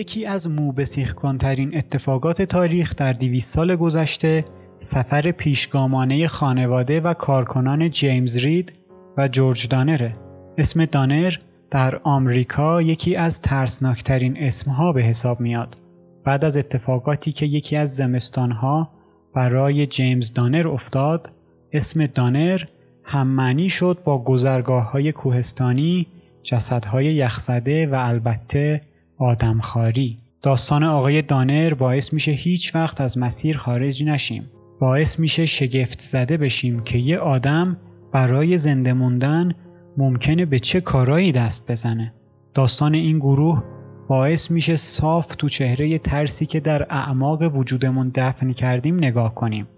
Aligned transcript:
یکی 0.00 0.26
از 0.26 0.50
موبسیخ 0.50 1.14
کنترین 1.14 1.76
اتفاقات 1.76 2.42
تاریخ 2.42 2.94
در 2.96 3.12
دیویس 3.12 3.46
سال 3.46 3.76
گذشته 3.76 4.44
سفر 4.78 5.30
پیشگامانه 5.30 6.28
خانواده 6.28 7.00
و 7.00 7.14
کارکنان 7.14 7.90
جیمز 7.90 8.36
رید 8.36 8.72
و 9.16 9.28
جورج 9.28 9.68
دانره. 9.68 10.12
اسم 10.58 10.84
دانر 10.84 11.34
در 11.70 12.00
آمریکا 12.02 12.82
یکی 12.82 13.16
از 13.16 13.40
ترسناکترین 13.40 14.36
اسمها 14.36 14.92
به 14.92 15.02
حساب 15.02 15.40
میاد. 15.40 15.76
بعد 16.24 16.44
از 16.44 16.56
اتفاقاتی 16.56 17.32
که 17.32 17.46
یکی 17.46 17.76
از 17.76 17.96
زمستانها 17.96 18.90
برای 19.34 19.86
جیمز 19.86 20.32
دانر 20.32 20.68
افتاد، 20.68 21.36
اسم 21.72 22.06
دانر 22.06 22.62
هم 23.04 23.26
معنی 23.26 23.68
شد 23.68 23.98
با 24.04 24.24
گذرگاه 24.24 24.90
های 24.90 25.12
کوهستانی، 25.12 26.06
جسدهای 26.42 27.06
یخزده 27.06 27.86
و 27.86 27.94
البته 27.98 28.80
آدمخواری. 29.20 30.18
داستان 30.42 30.84
آقای 30.84 31.22
دانر 31.22 31.74
باعث 31.74 32.12
میشه 32.12 32.32
هیچ 32.32 32.74
وقت 32.74 33.00
از 33.00 33.18
مسیر 33.18 33.56
خارج 33.56 34.04
نشیم. 34.04 34.50
باعث 34.80 35.18
میشه 35.18 35.46
شگفت 35.46 36.00
زده 36.00 36.36
بشیم 36.36 36.80
که 36.80 36.98
یه 36.98 37.18
آدم 37.18 37.76
برای 38.12 38.58
زنده 38.58 38.92
موندن 38.92 39.52
ممکنه 39.96 40.44
به 40.44 40.58
چه 40.58 40.80
کارایی 40.80 41.32
دست 41.32 41.70
بزنه. 41.70 42.14
داستان 42.54 42.94
این 42.94 43.18
گروه 43.18 43.62
باعث 44.08 44.50
میشه 44.50 44.76
صاف 44.76 45.36
تو 45.36 45.48
چهره 45.48 45.98
ترسی 45.98 46.46
که 46.46 46.60
در 46.60 46.86
اعماق 46.90 47.56
وجودمون 47.56 48.10
دفن 48.14 48.52
کردیم 48.52 48.96
نگاه 48.96 49.34
کنیم. 49.34 49.68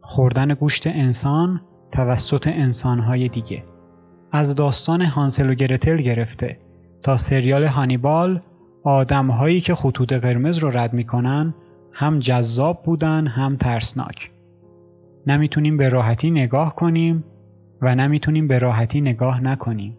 خوردن 0.00 0.54
گوشت 0.54 0.86
انسان 0.86 1.60
توسط 1.92 2.46
انسانهای 2.46 3.28
دیگه. 3.28 3.64
از 4.32 4.54
داستان 4.54 5.02
هانسل 5.02 5.50
و 5.50 5.54
گرتل 5.54 5.96
گرفته 5.96 6.58
تا 7.02 7.16
سریال 7.16 7.64
هانیبال 7.64 8.40
آدمهایی 8.88 9.60
که 9.60 9.74
خطوط 9.74 10.12
قرمز 10.12 10.58
رو 10.58 10.70
رد 10.70 10.92
می‌کنن 10.92 11.54
هم 11.92 12.18
جذاب 12.18 12.82
بودن 12.82 13.26
هم 13.26 13.56
ترسناک. 13.56 14.30
نمی‌تونیم 15.26 15.76
به 15.76 15.88
راحتی 15.88 16.30
نگاه 16.30 16.74
کنیم 16.74 17.24
و 17.82 17.94
نمی‌تونیم 17.94 18.48
به 18.48 18.58
راحتی 18.58 19.00
نگاه 19.00 19.40
نکنیم. 19.40 19.98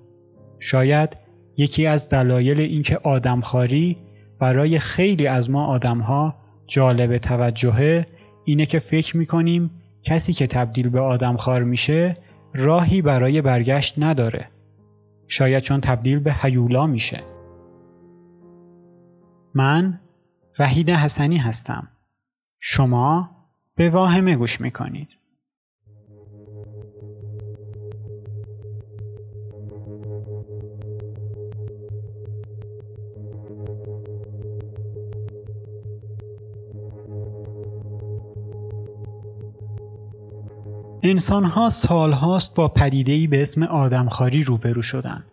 شاید 0.60 1.22
یکی 1.58 1.86
از 1.86 2.10
دلایل 2.10 2.60
اینکه 2.60 3.00
آدمخواری 3.04 3.98
برای 4.40 4.80
خیلی 4.80 5.28
از 5.28 5.50
ما 5.50 5.66
آدمها 5.66 6.36
جالب 6.68 7.18
توجهه 7.18 8.06
اینه 8.46 8.66
که 8.66 8.80
فکر 8.80 9.18
می‌کنیم 9.18 9.72
کسی 10.04 10.34
که 10.34 10.48
تبدیل 10.48 10.90
به 10.90 11.00
آدمخوار 11.00 11.64
میشه 11.64 12.14
راهی 12.54 13.02
برای 13.02 13.42
برگشت 13.42 13.94
نداره. 13.98 14.48
شاید 15.28 15.64
چون 15.64 15.82
تبدیل 15.82 16.20
به 16.20 16.34
حیولا 16.34 16.88
میشه. 16.88 17.24
من 19.54 20.00
وحید 20.60 20.90
حسنی 20.90 21.38
هستم. 21.38 21.88
شما 22.60 23.30
به 23.76 23.90
واهمه 23.90 24.36
گوش 24.36 24.62
می‌کنید. 24.62 25.18
انسان 41.04 41.44
ها 41.44 41.70
سال 41.70 42.12
هاست 42.12 42.56
با 42.56 42.68
پدیده 42.68 43.28
به 43.28 43.42
اسم 43.42 43.64
آدمخواری 43.64 44.44
روبرو 44.44 44.82
شدن 44.82 45.24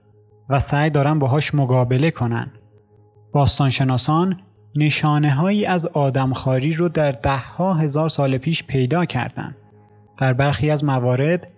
و 0.49 0.61
سعی 0.61 0.91
دارن 0.91 1.19
باهاش 1.19 1.55
مقابله 1.55 2.11
کنن. 2.11 2.53
باستانشناسان 3.37 4.41
نشانه 4.77 5.31
هایی 5.31 5.67
از 5.67 5.87
آدمخواری 5.87 6.73
رو 6.73 6.89
در 6.89 7.11
ده 7.11 7.37
ها 7.37 7.75
هزار 7.75 8.09
سال 8.09 8.39
پیش 8.39 8.65
پیدا 8.65 9.05
کردند. 9.05 9.57
در 10.19 10.33
برخی 10.33 10.71
از 10.71 10.85
موارد 10.85 11.53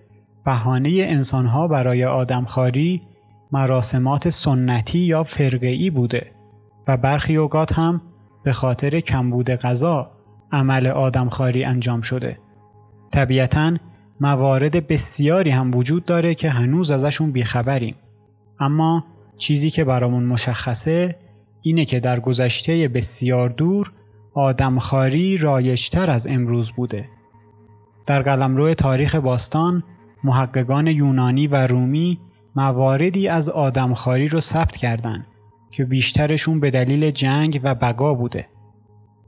بهانه 0.44 0.91
انسان 0.91 1.47
ها 1.47 1.69
برای 1.69 2.05
آدمخواری 2.05 3.03
مراسمات 3.53 4.28
سنتی 4.28 4.99
یا 4.99 5.22
فرقه‌ای 5.22 5.91
بوده 5.91 6.31
و 6.88 6.97
برخی 6.97 7.37
اوقات 7.37 7.72
هم 7.72 8.03
به 8.44 8.53
خاطر 8.53 9.00
کمبود 9.00 9.50
غذا 9.50 10.11
عمل 10.53 10.87
آدمخواری 10.87 11.65
انجام 11.65 12.00
شده. 12.00 12.38
طبیعتاً 13.12 13.72
موارد 14.21 14.87
بسیاری 14.87 15.50
هم 15.50 15.75
وجود 15.75 16.05
داره 16.05 16.34
که 16.34 16.50
هنوز 16.50 16.91
ازشون 16.91 17.33
بیخبریم. 17.33 17.94
اما 18.61 19.05
چیزی 19.37 19.71
که 19.71 19.84
برامون 19.84 20.25
مشخصه 20.25 21.28
اینه 21.69 21.84
که 21.84 22.01
در 22.01 22.21
گذشته 22.21 22.89
بسیار 22.89 23.49
دور 23.49 23.93
آدمخواری 24.34 25.37
رایجتر 25.37 26.11
از 26.11 26.27
امروز 26.27 26.73
بوده. 26.73 27.09
در 28.06 28.23
قلمرو 28.23 28.75
تاریخ 28.75 29.15
باستان 29.15 29.83
محققان 30.25 30.87
یونانی 30.87 31.47
و 31.47 31.67
رومی 31.67 32.21
مواردی 32.56 33.29
از 33.29 33.51
آدمخواری 33.51 34.29
رو 34.29 34.41
ثبت 34.41 34.77
کردند 34.77 35.27
که 35.71 35.84
بیشترشون 35.84 36.61
به 36.61 36.71
دلیل 36.71 37.11
جنگ 37.11 37.61
و 37.62 37.75
بقا 37.75 38.15
بوده. 38.15 38.47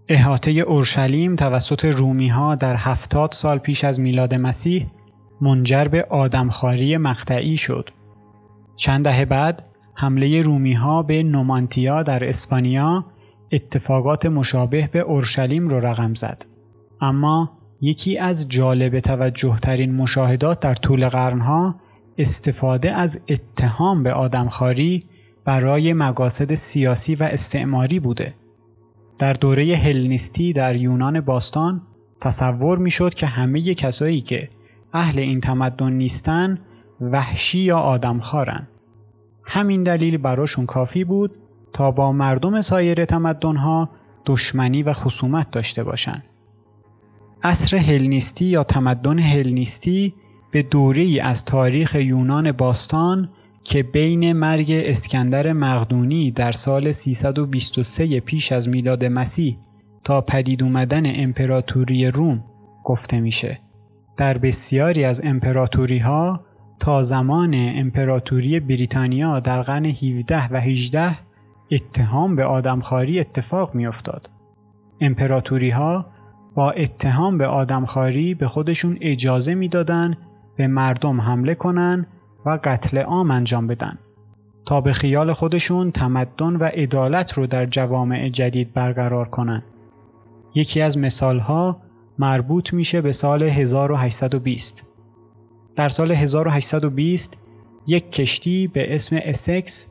احاطه 0.08 0.50
اورشلیم 0.50 1.36
توسط 1.36 1.84
رومی 1.84 2.28
ها 2.28 2.54
در 2.54 2.76
هفتاد 2.76 3.32
سال 3.32 3.58
پیش 3.58 3.84
از 3.84 4.00
میلاد 4.00 4.34
مسیح 4.34 4.86
منجر 5.40 5.84
به 5.84 6.06
آدمخواری 6.10 6.96
مقطعی 6.96 7.56
شد. 7.56 7.90
چند 8.76 9.04
دهه 9.04 9.24
بعد 9.24 9.69
حمله 10.00 10.42
رومی 10.42 10.72
ها 10.72 11.02
به 11.02 11.22
نومانتیا 11.22 12.02
در 12.02 12.28
اسپانیا 12.28 13.04
اتفاقات 13.52 14.26
مشابه 14.26 14.88
به 14.92 14.98
اورشلیم 14.98 15.68
رو 15.68 15.80
رقم 15.80 16.14
زد. 16.14 16.46
اما 17.00 17.50
یکی 17.80 18.18
از 18.18 18.48
جالب 18.48 19.00
توجه 19.00 19.56
ترین 19.56 19.94
مشاهدات 19.94 20.60
در 20.60 20.74
طول 20.74 21.08
قرنها 21.08 21.74
استفاده 22.18 22.92
از 22.92 23.20
اتهام 23.28 24.02
به 24.02 24.12
آدمخواری 24.12 25.04
برای 25.44 25.92
مقاصد 25.92 26.54
سیاسی 26.54 27.14
و 27.14 27.22
استعماری 27.22 28.00
بوده. 28.00 28.34
در 29.18 29.32
دوره 29.32 29.76
هلنیستی 29.76 30.52
در 30.52 30.76
یونان 30.76 31.20
باستان 31.20 31.82
تصور 32.20 32.78
می‌شد 32.78 33.14
که 33.14 33.26
همه 33.26 33.74
کسایی 33.74 34.20
که 34.20 34.50
اهل 34.92 35.18
این 35.18 35.40
تمدن 35.40 35.92
نیستن 35.92 36.58
وحشی 37.00 37.58
یا 37.58 37.78
آدمخوارن. 37.78 38.69
همین 39.44 39.82
دلیل 39.82 40.16
براشون 40.16 40.66
کافی 40.66 41.04
بود 41.04 41.38
تا 41.72 41.90
با 41.90 42.12
مردم 42.12 42.60
سایر 42.60 43.04
تمدنها 43.04 43.88
دشمنی 44.26 44.82
و 44.82 44.92
خصومت 44.92 45.50
داشته 45.50 45.84
باشند. 45.84 46.24
عصر 47.42 47.76
هلنیستی 47.76 48.44
یا 48.44 48.64
تمدن 48.64 49.18
هلنیستی 49.18 50.14
به 50.50 50.62
دوره 50.62 51.02
ای 51.02 51.20
از 51.20 51.44
تاریخ 51.44 51.94
یونان 51.94 52.52
باستان 52.52 53.28
که 53.64 53.82
بین 53.82 54.32
مرگ 54.32 54.66
اسکندر 54.70 55.52
مقدونی 55.52 56.30
در 56.30 56.52
سال 56.52 56.92
323 56.92 58.20
پیش 58.20 58.52
از 58.52 58.68
میلاد 58.68 59.04
مسیح 59.04 59.56
تا 60.04 60.20
پدید 60.20 60.62
اومدن 60.62 61.02
امپراتوری 61.06 62.10
روم 62.10 62.44
گفته 62.84 63.20
میشه. 63.20 63.60
در 64.16 64.38
بسیاری 64.38 65.04
از 65.04 65.20
امپراتوری 65.24 65.98
ها 65.98 66.40
تا 66.80 67.02
زمان 67.02 67.54
امپراتوری 67.54 68.60
بریتانیا 68.60 69.40
در 69.40 69.62
قرن 69.62 69.86
17 69.86 70.48
و 70.52 70.60
18 70.60 71.18
اتهام 71.70 72.36
به 72.36 72.44
آدمخواری 72.44 73.20
اتفاق 73.20 73.74
میافتاد. 73.74 74.30
امپراتوری 75.00 75.70
ها 75.70 76.06
با 76.54 76.70
اتهام 76.70 77.38
به 77.38 77.46
آدمخواری 77.46 78.34
به 78.34 78.46
خودشون 78.46 78.98
اجازه 79.00 79.54
می‌دادن 79.54 80.16
به 80.56 80.66
مردم 80.66 81.20
حمله 81.20 81.54
کنن 81.54 82.06
و 82.46 82.58
قتل 82.64 82.98
عام 82.98 83.30
انجام 83.30 83.66
بدن 83.66 83.98
تا 84.64 84.80
به 84.80 84.92
خیال 84.92 85.32
خودشون 85.32 85.90
تمدن 85.90 86.56
و 86.56 86.64
عدالت 86.64 87.32
رو 87.32 87.46
در 87.46 87.66
جوامع 87.66 88.28
جدید 88.28 88.72
برقرار 88.72 89.28
کنن. 89.28 89.62
یکی 90.54 90.80
از 90.80 90.98
مثالها 90.98 91.76
مربوط 92.18 92.72
میشه 92.72 93.00
به 93.00 93.12
سال 93.12 93.42
1820. 93.42 94.89
در 95.76 95.88
سال 95.88 96.12
1820 96.12 97.38
یک 97.86 98.12
کشتی 98.12 98.66
به 98.66 98.94
اسم 98.94 99.16
اسکس 99.22 99.88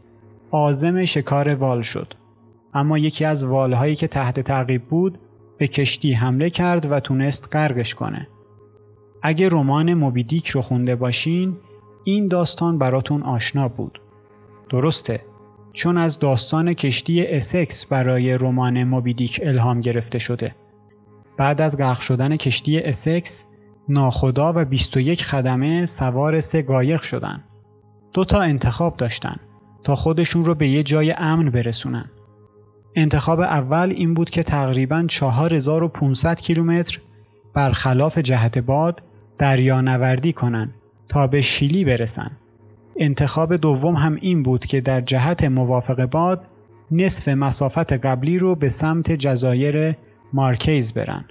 آزم 0.52 1.06
شکار 1.06 1.56
وال 1.56 1.82
شد. 1.82 2.14
اما 2.74 2.98
یکی 2.98 3.26
از 3.26 3.44
والهایی 3.44 3.96
که 3.96 4.08
تحت 4.08 4.40
تعقیب 4.40 4.84
بود 4.84 5.20
به 5.58 5.68
کشتی 5.68 6.14
حمله 6.14 6.50
کرد 6.50 6.92
و 6.92 7.00
تونست 7.00 7.56
غرقش 7.56 7.96
کنه. 7.96 8.28
اگه 9.22 9.50
رمان 9.50 9.94
موبیدیک 9.94 10.48
رو 10.48 10.62
خونده 10.62 10.96
باشین 10.96 11.58
این 12.04 12.28
داستان 12.28 12.78
براتون 12.78 13.24
آشنا 13.24 13.68
بود. 13.68 14.02
درسته 14.70 15.22
چون 15.74 15.98
از 15.98 16.20
داستان 16.20 16.74
کشتی 16.74 17.28
اسکس 17.28 17.86
برای 17.86 18.38
رمان 18.38 18.84
موبیدیک 18.84 19.42
الهام 19.44 19.82
گرفته 19.82 20.20
شده. 20.20 20.56
بعد 21.38 21.62
از 21.62 21.78
غرق 21.78 22.00
شدن 22.00 22.36
کشتی 22.36 22.80
اسکس 22.80 23.46
ناخدا 23.90 24.54
و 24.56 24.66
21 24.66 25.24
خدمه 25.24 25.86
سوار 25.86 26.40
سه 26.40 26.64
قایق 26.64 27.02
شدن. 27.02 27.44
دو 28.14 28.26
تا 28.26 28.42
انتخاب 28.42 28.98
داشتن 28.98 29.36
تا 29.84 29.96
خودشون 29.96 30.46
رو 30.46 30.56
به 30.56 30.68
یه 30.68 30.84
جای 30.84 31.12
امن 31.18 31.50
برسونن. 31.50 32.10
انتخاب 32.96 33.40
اول 33.40 33.94
این 33.96 34.14
بود 34.14 34.30
که 34.30 34.44
تقریبا 34.44 35.06
4500 35.08 36.42
کیلومتر 36.42 37.00
برخلاف 37.54 38.18
جهت 38.18 38.58
باد 38.58 39.02
دریانوردی 39.38 40.34
کنند 40.34 40.74
تا 41.08 41.28
به 41.28 41.42
شیلی 41.42 41.86
برسن. 41.86 42.32
انتخاب 42.98 43.56
دوم 43.56 43.96
هم 43.96 44.18
این 44.22 44.44
بود 44.44 44.66
که 44.66 44.82
در 44.82 45.02
جهت 45.02 45.44
موافق 45.44 46.06
باد 46.06 46.46
نصف 46.92 47.28
مسافت 47.28 47.94
قبلی 47.94 48.38
رو 48.38 48.56
به 48.56 48.70
سمت 48.70 49.12
جزایر 49.12 49.96
مارکیز 50.34 50.94
برن. 50.94 51.26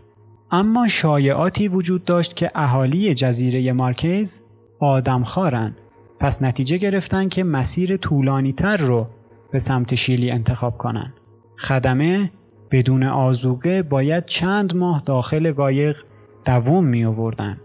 اما 0.50 0.88
شایعاتی 0.88 1.68
وجود 1.68 2.04
داشت 2.04 2.36
که 2.36 2.50
اهالی 2.54 3.14
جزیره 3.14 3.72
مارکیز 3.72 4.42
آدمخوارن 4.80 5.76
پس 6.20 6.42
نتیجه 6.42 6.76
گرفتن 6.76 7.28
که 7.28 7.44
مسیر 7.44 7.96
طولانی 7.96 8.52
تر 8.52 8.76
رو 8.76 9.06
به 9.50 9.58
سمت 9.58 9.94
شیلی 9.94 10.30
انتخاب 10.30 10.78
کنن. 10.78 11.12
خدمه 11.56 12.30
بدون 12.70 13.02
آزوقه 13.02 13.82
باید 13.82 14.26
چند 14.26 14.76
ماه 14.76 15.02
داخل 15.06 15.52
قایق 15.52 15.98
دوم 16.44 16.84
می 16.84 17.04
آوردن. 17.04 17.60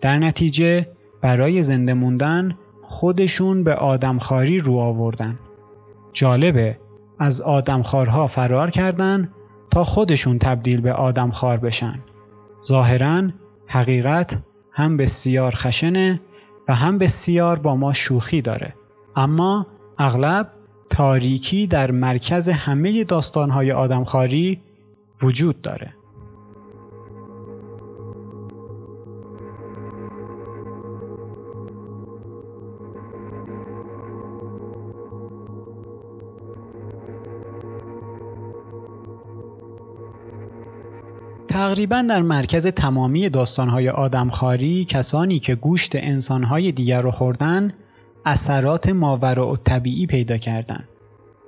در 0.00 0.18
نتیجه 0.18 0.88
برای 1.22 1.62
زنده 1.62 1.94
موندن 1.94 2.58
خودشون 2.82 3.64
به 3.64 3.74
آدمخواری 3.74 4.58
رو 4.58 4.76
آوردن. 4.76 5.38
جالبه 6.12 6.78
از 7.18 7.40
آدمخوارها 7.40 8.26
فرار 8.26 8.70
کردن 8.70 9.28
تا 9.70 9.84
خودشون 9.84 10.38
تبدیل 10.38 10.80
به 10.80 10.92
آدمخوار 10.92 11.56
بشن. 11.56 11.98
ظاهرا 12.64 13.28
حقیقت 13.66 14.42
هم 14.72 14.96
بسیار 14.96 15.54
خشنه 15.54 16.20
و 16.68 16.74
هم 16.74 16.98
بسیار 16.98 17.58
با 17.58 17.76
ما 17.76 17.92
شوخی 17.92 18.42
داره. 18.42 18.74
اما 19.16 19.66
اغلب 19.98 20.52
تاریکی 20.90 21.66
در 21.66 21.90
مرکز 21.90 22.48
همه 22.48 23.04
داستانهای 23.04 23.72
آدمخواری 23.72 24.60
وجود 25.22 25.62
داره. 25.62 25.94
تقریبا 41.58 42.02
در 42.02 42.22
مرکز 42.22 42.66
تمامی 42.66 43.28
داستانهای 43.28 43.88
آدمخواری 43.88 44.84
کسانی 44.84 45.38
که 45.38 45.54
گوشت 45.54 45.96
انسانهای 45.96 46.72
دیگر 46.72 47.02
رو 47.02 47.10
خوردن 47.10 47.72
اثرات 48.24 48.88
ماورا 48.88 49.48
و 49.48 49.56
طبیعی 49.56 50.06
پیدا 50.06 50.36
کردند. 50.36 50.88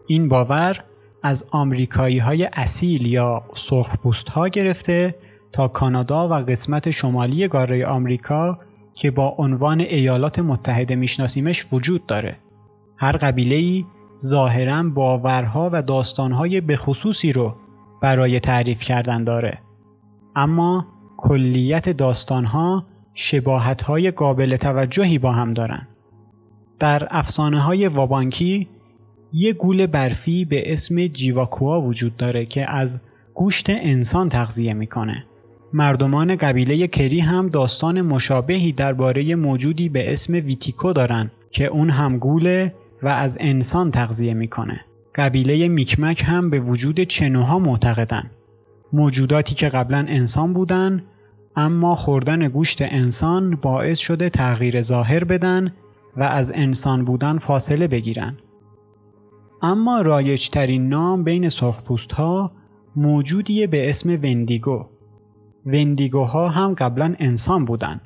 این 0.06 0.28
باور 0.28 0.84
از 1.22 1.44
آمریکایی 1.50 2.18
های 2.18 2.48
اصیل 2.52 3.06
یا 3.06 3.42
سرخپوست 3.54 4.28
ها 4.28 4.48
گرفته 4.48 5.14
تا 5.52 5.68
کانادا 5.68 6.28
و 6.28 6.32
قسمت 6.32 6.90
شمالی 6.90 7.48
قاره 7.48 7.86
آمریکا 7.86 8.58
که 8.94 9.10
با 9.10 9.34
عنوان 9.38 9.80
ایالات 9.80 10.38
متحده 10.38 10.96
میشناسیمش 10.96 11.66
وجود 11.72 12.06
داره. 12.06 12.38
هر 12.96 13.12
قبیله 13.12 13.56
ای 13.56 13.84
ظاهرا 14.20 14.82
باورها 14.82 15.70
و 15.72 15.82
داستانهای 15.82 16.60
بخصوصی 16.60 17.32
رو 17.32 17.56
برای 18.02 18.40
تعریف 18.40 18.84
کردن 18.84 19.24
داره. 19.24 19.69
اما 20.36 20.86
کلیت 21.16 21.88
داستانها 21.88 22.86
شباهتهای 23.14 24.10
قابل 24.10 24.56
توجهی 24.56 25.18
با 25.18 25.32
هم 25.32 25.54
دارن. 25.54 25.88
در 26.78 27.08
افسانه 27.10 27.60
های 27.60 27.88
وابانکی 27.88 28.68
یه 29.32 29.52
گول 29.52 29.86
برفی 29.86 30.44
به 30.44 30.72
اسم 30.72 31.06
جیواکوا 31.06 31.80
وجود 31.80 32.16
داره 32.16 32.46
که 32.46 32.70
از 32.70 33.00
گوشت 33.34 33.70
انسان 33.70 34.28
تغذیه 34.28 34.74
می‌کنه. 34.74 35.24
مردمان 35.72 36.36
قبیله 36.36 36.86
کری 36.86 37.20
هم 37.20 37.48
داستان 37.48 38.02
مشابهی 38.02 38.72
درباره 38.72 39.34
موجودی 39.34 39.88
به 39.88 40.12
اسم 40.12 40.32
ویتیکو 40.32 40.92
دارن 40.92 41.30
که 41.50 41.66
اون 41.66 41.90
هم 41.90 42.18
گوله 42.18 42.74
و 43.02 43.08
از 43.08 43.38
انسان 43.40 43.90
تغذیه 43.90 44.34
می‌کنه. 44.34 44.80
قبیله 45.14 45.68
میکمک 45.68 46.22
هم 46.26 46.50
به 46.50 46.60
وجود 46.60 47.00
چنوها 47.00 47.58
معتقدن. 47.58 48.30
موجوداتی 48.92 49.54
که 49.54 49.68
قبلا 49.68 49.98
انسان 49.98 50.52
بودن 50.52 51.02
اما 51.56 51.94
خوردن 51.94 52.48
گوشت 52.48 52.82
انسان 52.82 53.56
باعث 53.56 53.98
شده 53.98 54.30
تغییر 54.30 54.82
ظاهر 54.82 55.24
بدن 55.24 55.72
و 56.16 56.22
از 56.22 56.52
انسان 56.54 57.04
بودن 57.04 57.38
فاصله 57.38 57.88
بگیرن. 57.88 58.36
اما 59.62 60.00
رایجترین 60.00 60.88
نام 60.88 61.24
بین 61.24 61.48
سرخپوست 61.48 62.12
ها 62.12 62.52
موجودیه 62.96 63.66
به 63.66 63.90
اسم 63.90 64.10
وندیگو. 64.10 64.86
وندیگوها 65.66 66.48
هم 66.48 66.74
قبلا 66.74 67.14
انسان 67.18 67.64
بودن 67.64 68.00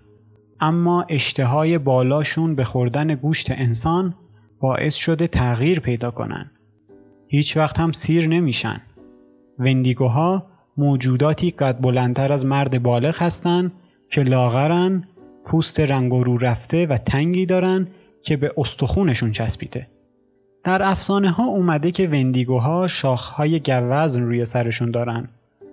اما 0.60 1.04
اشتهای 1.08 1.78
بالاشون 1.78 2.54
به 2.54 2.64
خوردن 2.64 3.14
گوشت 3.14 3.50
انسان 3.50 4.14
باعث 4.60 4.94
شده 4.94 5.26
تغییر 5.26 5.80
پیدا 5.80 6.10
کنن. 6.10 6.50
هیچ 7.28 7.56
وقت 7.56 7.80
هم 7.80 7.92
سیر 7.92 8.28
نمیشن. 8.28 8.82
وندیگوها 9.58 10.46
موجوداتی 10.76 11.50
قد 11.50 11.80
بلندتر 11.80 12.32
از 12.32 12.46
مرد 12.46 12.82
بالغ 12.82 13.22
هستند 13.22 13.72
که 14.08 14.22
لاغرن 14.22 15.04
پوست 15.44 15.80
رنگ 15.80 16.14
و 16.14 16.24
رو 16.24 16.38
رفته 16.38 16.86
و 16.86 16.96
تنگی 16.96 17.46
دارن 17.46 17.86
که 18.22 18.36
به 18.36 18.52
استخونشون 18.56 19.32
چسبیده. 19.32 19.86
در 20.64 20.82
افسانه 20.82 21.30
ها 21.30 21.44
اومده 21.44 21.90
که 21.90 22.08
وندیگوها 22.08 22.86
شاخهای 22.86 23.60
گوزن 23.60 24.22
روی 24.22 24.44
سرشون 24.44 24.90
دارن. 24.90 25.28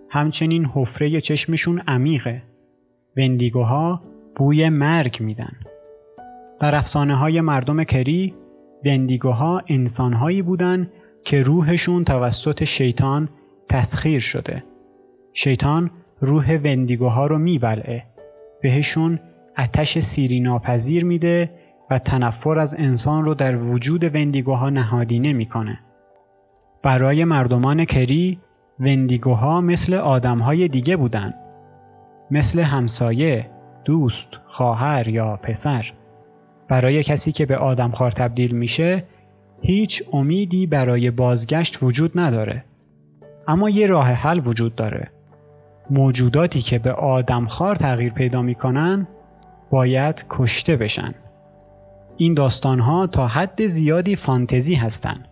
همچنین 0.09 0.65
حفره 0.65 1.21
چشمشون 1.21 1.79
عمیقه. 1.87 2.43
وندیگوها 3.17 4.01
بوی 4.35 4.69
مرگ 4.69 5.17
میدن. 5.19 5.53
در 6.59 6.75
افسانه 6.75 7.15
های 7.15 7.41
مردم 7.41 7.83
کری 7.83 8.35
وندیگوها 8.85 9.61
انسانهایی 9.67 10.41
بودن 10.41 10.89
که 11.23 11.43
روحشون 11.43 12.03
توسط 12.03 12.63
شیطان 12.63 13.29
تسخیر 13.69 14.19
شده. 14.19 14.63
شیطان 15.33 15.91
روح 16.21 16.57
وندیگوها 16.57 17.25
رو 17.25 17.37
میبلعه. 17.37 18.03
بهشون 18.61 19.19
اتش 19.57 19.99
سیری 19.99 20.39
ناپذیر 20.39 21.05
میده 21.05 21.51
و 21.91 21.99
تنفر 21.99 22.59
از 22.59 22.75
انسان 22.79 23.25
رو 23.25 23.33
در 23.33 23.57
وجود 23.57 24.15
وندیگوها 24.15 24.69
نهادینه 24.69 25.33
می‌کنه. 25.33 25.79
برای 26.83 27.25
مردمان 27.25 27.85
کری 27.85 28.39
وندیگوها 28.79 29.61
مثل 29.61 29.93
آدمهای 29.93 30.67
دیگه 30.67 30.97
بودن. 30.97 31.33
مثل 32.31 32.59
همسایه، 32.59 33.49
دوست، 33.85 34.39
خواهر 34.45 35.07
یا 35.07 35.39
پسر. 35.43 35.91
برای 36.67 37.03
کسی 37.03 37.31
که 37.31 37.45
به 37.45 37.57
آدمخوار 37.57 38.11
تبدیل 38.11 38.55
میشه 38.55 39.03
هیچ 39.61 40.03
امیدی 40.13 40.67
برای 40.67 41.11
بازگشت 41.11 41.83
وجود 41.83 42.19
نداره. 42.19 42.65
اما 43.47 43.69
یه 43.69 43.87
راه 43.87 44.07
حل 44.07 44.41
وجود 44.45 44.75
داره. 44.75 45.11
موجوداتی 45.91 46.61
که 46.61 46.79
به 46.79 46.91
آدمخوار 46.91 47.75
تغییر 47.75 48.13
پیدا 48.13 48.41
می‌کنن 48.41 49.07
باید 49.69 50.25
کشته 50.29 50.75
بشن. 50.77 51.13
این 52.17 52.33
داستانها 52.33 53.07
تا 53.07 53.27
حد 53.27 53.67
زیادی 53.67 54.15
فانتزی 54.15 54.75
هستند. 54.75 55.27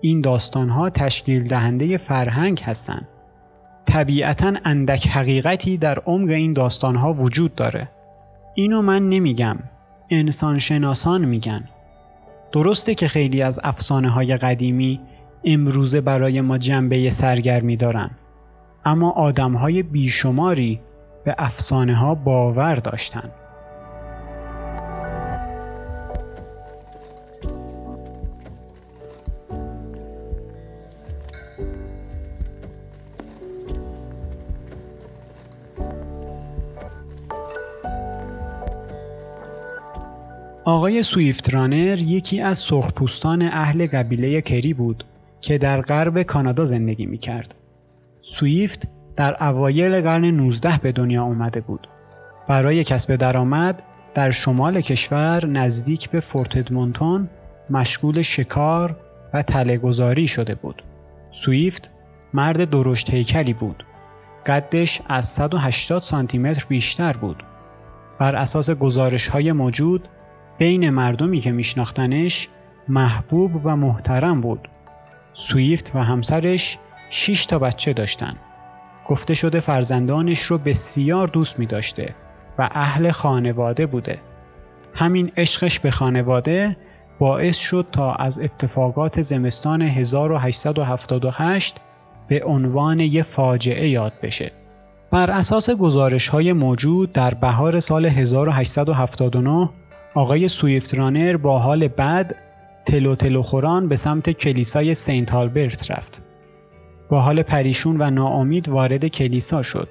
این 0.00 0.20
داستانها 0.20 0.90
تشکیل 0.90 1.44
دهنده 1.44 1.96
فرهنگ 1.96 2.60
هستند. 2.64 3.08
طبیعتا 3.86 4.52
اندک 4.64 5.08
حقیقتی 5.08 5.78
در 5.78 5.98
عمق 5.98 6.30
این 6.30 6.52
داستانها 6.52 7.12
وجود 7.12 7.54
داره. 7.54 7.90
اینو 8.54 8.82
من 8.82 9.08
نمیگم. 9.08 9.58
انسان 10.10 10.58
شناسان 10.58 11.24
میگن. 11.24 11.68
درسته 12.52 12.94
که 12.94 13.08
خیلی 13.08 13.42
از 13.42 13.60
افسانه 13.62 14.08
های 14.08 14.36
قدیمی 14.36 15.00
امروزه 15.44 16.00
برای 16.00 16.40
ما 16.40 16.58
جنبه 16.58 17.10
سرگرمی 17.10 17.76
دارن. 17.76 18.10
اما 18.84 19.10
آدم 19.10 19.52
های 19.52 19.82
بیشماری 19.82 20.80
به 21.24 21.34
افسانه 21.38 21.94
ها 21.94 22.14
باور 22.14 22.74
داشتند. 22.74 23.32
آقای 40.64 41.02
سویفت 41.02 41.54
رانر 41.54 41.98
یکی 41.98 42.40
از 42.40 42.58
سرخپوستان 42.58 43.42
اهل 43.42 43.86
قبیله 43.86 44.40
کری 44.40 44.74
بود 44.74 45.04
که 45.40 45.58
در 45.58 45.80
غرب 45.80 46.22
کانادا 46.22 46.64
زندگی 46.64 47.06
می 47.06 47.18
کرد. 47.18 47.61
سویفت 48.24 48.88
در 49.16 49.44
اوایل 49.44 50.00
قرن 50.00 50.24
19 50.24 50.78
به 50.82 50.92
دنیا 50.92 51.24
آمده 51.24 51.60
بود. 51.60 51.88
برای 52.48 52.84
کسب 52.84 53.16
درآمد 53.16 53.82
در 54.14 54.30
شمال 54.30 54.80
کشور 54.80 55.46
نزدیک 55.46 56.10
به 56.10 56.20
فورت 56.20 56.56
ادمونتون 56.56 57.28
مشغول 57.70 58.22
شکار 58.22 58.96
و 59.34 59.42
تلهگذاری 59.42 60.26
شده 60.26 60.54
بود. 60.54 60.82
سویفت 61.30 61.90
مرد 62.34 62.70
درشت 62.70 63.10
هیکلی 63.10 63.52
بود. 63.52 63.86
قدش 64.46 65.00
از 65.08 65.24
180 65.24 66.02
سانتی 66.02 66.38
متر 66.38 66.64
بیشتر 66.68 67.12
بود. 67.12 67.42
بر 68.18 68.36
اساس 68.36 68.70
گزارش 68.70 69.28
های 69.28 69.52
موجود 69.52 70.08
بین 70.58 70.90
مردمی 70.90 71.40
که 71.40 71.52
میشناختنش 71.52 72.48
محبوب 72.88 73.66
و 73.66 73.76
محترم 73.76 74.40
بود. 74.40 74.68
سویفت 75.32 75.92
و 75.94 75.98
همسرش 75.98 76.78
6 77.14 77.46
تا 77.46 77.58
بچه 77.58 77.92
داشتن. 77.92 78.36
گفته 79.06 79.34
شده 79.34 79.60
فرزندانش 79.60 80.42
رو 80.42 80.58
بسیار 80.58 81.28
دوست 81.28 81.58
می 81.58 81.66
داشته 81.66 82.14
و 82.58 82.68
اهل 82.72 83.10
خانواده 83.10 83.86
بوده. 83.86 84.18
همین 84.94 85.32
عشقش 85.36 85.80
به 85.80 85.90
خانواده 85.90 86.76
باعث 87.18 87.56
شد 87.56 87.86
تا 87.92 88.14
از 88.14 88.38
اتفاقات 88.38 89.22
زمستان 89.22 89.82
1878 89.82 91.76
به 92.28 92.44
عنوان 92.44 93.00
یه 93.00 93.22
فاجعه 93.22 93.88
یاد 93.88 94.12
بشه. 94.22 94.52
بر 95.10 95.30
اساس 95.30 95.70
گزارش 95.70 96.28
های 96.28 96.52
موجود 96.52 97.12
در 97.12 97.34
بهار 97.34 97.80
سال 97.80 98.06
1879 98.06 99.70
آقای 100.14 100.48
سویفت 100.48 100.94
رانر 100.94 101.36
با 101.36 101.58
حال 101.58 101.88
بد 101.88 102.36
تلو 102.84 103.14
تلو 103.14 103.42
خوران 103.42 103.88
به 103.88 103.96
سمت 103.96 104.30
کلیسای 104.30 104.94
سینت 104.94 105.34
آلبرت 105.34 105.90
رفت. 105.90 106.31
با 107.12 107.20
حال 107.20 107.42
پریشون 107.42 107.96
و 107.98 108.10
ناامید 108.10 108.68
وارد 108.68 109.06
کلیسا 109.06 109.62
شد. 109.62 109.88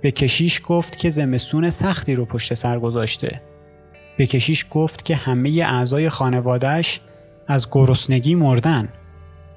به 0.00 0.10
کشیش 0.10 0.60
گفت 0.64 0.96
که 0.96 1.10
زمستون 1.10 1.70
سختی 1.70 2.14
رو 2.14 2.24
پشت 2.24 2.54
سر 2.54 2.78
گذاشته. 2.78 3.42
به 4.18 4.26
کشیش 4.26 4.66
گفت 4.70 5.04
که 5.04 5.16
همه 5.16 5.50
اعضای 5.50 6.08
خانوادهش 6.08 7.00
از 7.46 7.68
گرسنگی 7.70 8.34
مردن. 8.34 8.88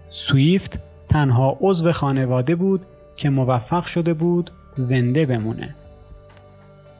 سویفت 0.09 0.79
تنها 1.09 1.57
عضو 1.61 1.91
خانواده 1.91 2.55
بود 2.55 2.85
که 3.15 3.29
موفق 3.29 3.85
شده 3.85 4.13
بود 4.13 4.51
زنده 4.75 5.25
بمونه. 5.25 5.75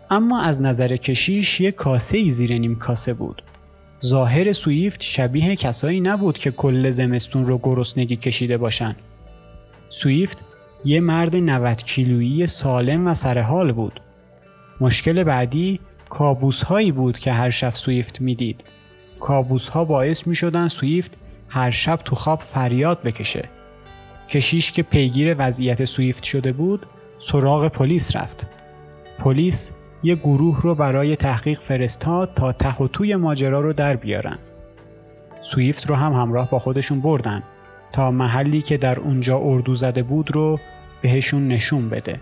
اما 0.10 0.42
از 0.42 0.62
نظر 0.62 0.96
کشیش 0.96 1.62
یک 1.62 1.76
کاسه 1.76 2.18
ای 2.18 2.30
زیر 2.30 2.58
نیم 2.58 2.76
کاسه 2.76 3.14
بود. 3.14 3.42
ظاهر 4.06 4.54
سویفت 4.54 5.04
شبیه 5.04 5.56
کسایی 5.56 6.02
نبود 6.02 6.38
که 6.38 6.52
کل 6.52 6.90
زمستون 6.90 7.46
رو 7.46 7.58
گرسنگی 7.58 8.16
کشیده 8.16 8.58
باشن. 8.58 8.96
سویفت 9.92 10.44
یه 10.86 11.02
مرد 11.02 11.36
90 11.36 11.84
کیلویی 11.84 12.48
سالم 12.48 13.08
و 13.08 13.14
سرحال 13.14 13.72
بود. 13.72 14.02
مشکل 14.82 15.24
بعدی 15.24 15.80
کابوس 16.10 16.64
هایی 16.64 16.92
بود 16.92 17.20
که 17.20 17.32
هر 17.32 17.50
شب 17.50 17.74
سویفت 17.74 18.22
می‌دید. 18.22 18.64
کابوس 19.20 19.68
ها 19.68 19.86
باعث 19.86 20.28
می 20.28 20.36
شدن 20.36 20.68
سویفت 20.68 21.18
هر 21.50 21.70
شب 21.70 21.96
تو 21.96 22.16
خواب 22.16 22.40
فریاد 22.40 23.02
بکشه. 23.02 23.50
کشیش 24.30 24.72
که 24.72 24.84
پیگیر 24.84 25.36
وضعیت 25.38 25.86
سویفت 25.86 26.24
شده 26.24 26.52
بود 26.52 26.86
سراغ 27.20 27.68
پلیس 27.68 28.16
رفت. 28.16 28.48
پلیس 29.20 29.72
یه 30.04 30.16
گروه 30.16 30.62
رو 30.62 30.76
برای 30.76 31.16
تحقیق 31.16 31.60
فرستاد 31.60 32.34
تا 32.34 32.52
ته 32.52 32.78
و 32.78 32.88
توی 32.88 33.16
ماجرا 33.16 33.62
رو 33.62 33.74
در 33.74 33.96
بیارن. 33.96 34.40
سویفت 35.42 35.90
رو 35.90 35.96
هم 35.96 36.14
همراه 36.14 36.50
با 36.50 36.60
خودشون 36.60 37.02
بردن 37.02 37.44
تا 37.92 38.12
محلی 38.12 38.62
که 38.62 38.78
در 38.78 39.00
اونجا 39.00 39.38
اردو 39.38 39.76
زده 39.76 40.04
بود 40.04 40.36
رو 40.36 40.60
بهشون 41.02 41.48
نشون 41.48 41.90
بده. 41.90 42.22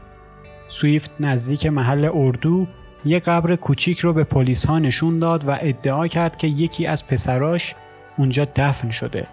سویفت 0.70 1.12
نزدیک 1.20 1.66
محل 1.66 2.10
اردو 2.14 2.68
یه 3.06 3.20
قبر 3.20 3.56
کوچیک 3.56 4.00
رو 4.00 4.14
به 4.14 4.24
پلیس 4.24 4.66
ها 4.66 4.80
نشون 4.80 5.20
داد 5.20 5.48
و 5.48 5.58
ادعا 5.62 6.08
کرد 6.08 6.38
که 6.38 6.48
یکی 6.48 6.88
از 6.88 7.08
پسراش 7.08 7.76
اونجا 8.18 8.48
دفن 8.56 8.90
شده. 8.90 9.28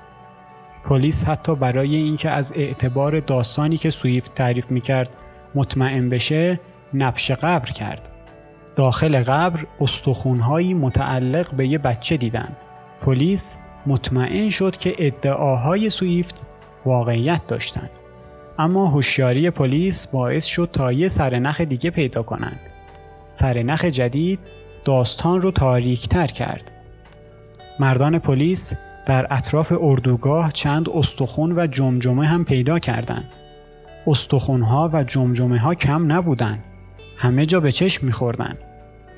پلیس 0.85 1.25
حتی 1.25 1.55
برای 1.55 1.97
اینکه 1.97 2.31
از 2.31 2.53
اعتبار 2.57 3.21
داستانی 3.21 3.77
که 3.77 3.91
سویفت 3.91 4.35
تعریف 4.35 4.71
می‌کرد 4.71 5.17
مطمئن 5.55 6.09
بشه 6.09 6.61
نبش 6.95 7.31
قبر 7.31 7.71
کرد. 7.71 8.09
داخل 8.77 9.23
قبر 9.23 9.67
استخونهایی 9.81 10.75
متعلق 10.75 11.55
به 11.55 11.67
یه 11.67 11.79
بچه 11.79 12.17
دیدن. 12.17 12.57
پلیس 13.01 13.59
مطمئن 13.87 14.49
شد 14.49 14.77
که 14.77 14.95
ادعاهای 14.99 15.91
سویفت 15.91 16.43
واقعیت 16.85 17.47
داشتند. 17.47 17.91
اما 18.59 18.87
هوشیاری 18.87 19.51
پلیس 19.51 20.07
باعث 20.07 20.45
شد 20.45 20.69
تا 20.73 20.93
یه 20.93 21.09
سرنخ 21.09 21.61
دیگه 21.61 21.91
پیدا 21.91 22.23
کنند. 22.23 22.61
سرنخ 23.25 23.85
جدید 23.85 24.39
داستان 24.85 25.41
رو 25.41 25.51
تاریکتر 25.51 26.27
کرد. 26.27 26.71
مردان 27.81 28.19
پلیس 28.19 28.73
در 29.07 29.27
اطراف 29.31 29.73
اردوگاه 29.81 30.53
چند 30.53 30.89
استخون 30.89 31.59
و 31.59 31.67
جمجمه 31.67 32.27
هم 32.27 32.45
پیدا 32.45 32.79
کردند. 32.79 33.29
استخونها 34.07 34.91
و 34.93 35.05
جمجمه 35.05 35.59
ها 35.59 35.75
کم 35.75 36.13
نبودند. 36.13 36.65
همه 37.17 37.47
جا 37.47 37.61
به 37.61 37.73
چشم 37.73 38.07
میخوردن. 38.07 38.59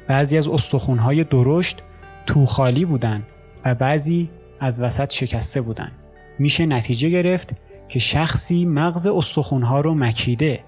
بعضی 0.09 0.39
از 0.39 0.49
استخونهای 0.49 1.25
درشت 1.25 1.83
تو 2.27 2.47
خالی 2.47 2.85
بودن 2.85 3.23
و 3.65 3.75
بعضی 3.75 4.31
از 4.61 4.81
وسط 4.81 5.13
شکسته 5.13 5.61
بودن. 5.61 5.93
میشه 6.39 6.67
نتیجه 6.67 7.09
گرفت 7.09 7.55
که 7.89 7.99
شخصی 7.99 8.67
مغز 8.67 9.07
استخونها 9.07 9.81
رو 9.81 9.95
مکیده. 9.95 10.61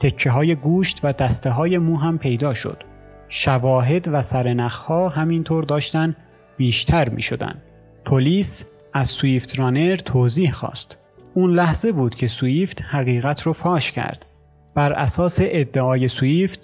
تکه 0.00 0.30
های 0.30 0.54
گوشت 0.54 1.00
و 1.02 1.12
دسته 1.12 1.50
های 1.50 1.78
مو 1.78 1.96
هم 1.96 2.18
پیدا 2.18 2.54
شد. 2.54 2.82
شواهد 3.28 4.08
و 4.12 4.22
سرنخها 4.22 5.08
همینطور 5.08 5.64
داشتن 5.64 6.16
بیشتر 6.56 7.08
می 7.08 7.22
شدن. 7.22 7.62
پلیس 8.04 8.64
از 8.92 9.08
سویفت 9.08 9.58
رانر 9.58 9.96
توضیح 9.96 10.52
خواست. 10.52 10.98
اون 11.34 11.54
لحظه 11.54 11.92
بود 11.92 12.14
که 12.14 12.28
سویفت 12.28 12.82
حقیقت 12.82 13.42
رو 13.42 13.52
فاش 13.52 13.92
کرد. 13.92 14.26
بر 14.74 14.92
اساس 14.92 15.38
ادعای 15.42 16.08
سویفت 16.08 16.60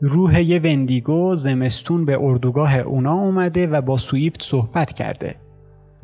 روح 0.00 0.42
یه 0.42 0.58
وندیگو 0.58 1.36
زمستون 1.36 2.04
به 2.04 2.18
اردوگاه 2.20 2.76
اونا 2.76 3.12
اومده 3.12 3.66
و 3.66 3.80
با 3.80 3.96
سویفت 3.96 4.42
صحبت 4.42 4.92
کرده. 4.92 5.34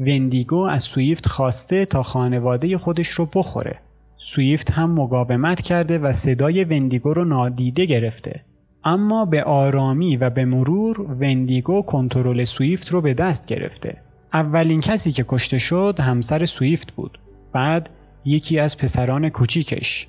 وندیگو 0.00 0.60
از 0.62 0.82
سویفت 0.82 1.26
خواسته 1.26 1.84
تا 1.84 2.02
خانواده 2.02 2.78
خودش 2.78 3.08
رو 3.08 3.28
بخوره. 3.34 3.78
سویفت 4.16 4.70
هم 4.70 4.90
مقاومت 4.90 5.62
کرده 5.62 5.98
و 5.98 6.12
صدای 6.12 6.64
وندیگو 6.64 7.12
رو 7.12 7.24
نادیده 7.24 7.84
گرفته. 7.84 8.44
اما 8.84 9.24
به 9.24 9.44
آرامی 9.44 10.16
و 10.16 10.30
به 10.30 10.44
مرور 10.44 11.00
وندیگو 11.00 11.82
کنترل 11.82 12.44
سویفت 12.44 12.88
رو 12.88 13.00
به 13.00 13.14
دست 13.14 13.46
گرفته. 13.46 13.96
اولین 14.32 14.80
کسی 14.80 15.12
که 15.12 15.24
کشته 15.28 15.58
شد 15.58 16.00
همسر 16.00 16.44
سویفت 16.44 16.92
بود. 16.92 17.18
بعد 17.52 17.90
یکی 18.24 18.58
از 18.58 18.76
پسران 18.76 19.28
کوچیکش. 19.28 20.06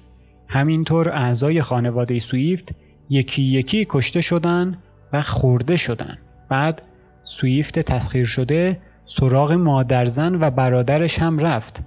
همینطور 0.48 1.10
اعضای 1.10 1.62
خانواده 1.62 2.20
سویفت 2.20 2.70
یکی 3.10 3.42
یکی 3.42 3.86
کشته 3.90 4.22
شدن 4.22 4.78
و 5.14 5.22
خورده 5.22 5.76
شدن. 5.76 6.18
بعد 6.50 6.88
سویفت 7.24 7.80
تسخیر 7.80 8.26
شده 8.26 8.80
سراغ 9.12 9.52
مادرزن 9.52 10.36
و 10.36 10.50
برادرش 10.50 11.20
هم 11.20 11.40
رفت. 11.40 11.84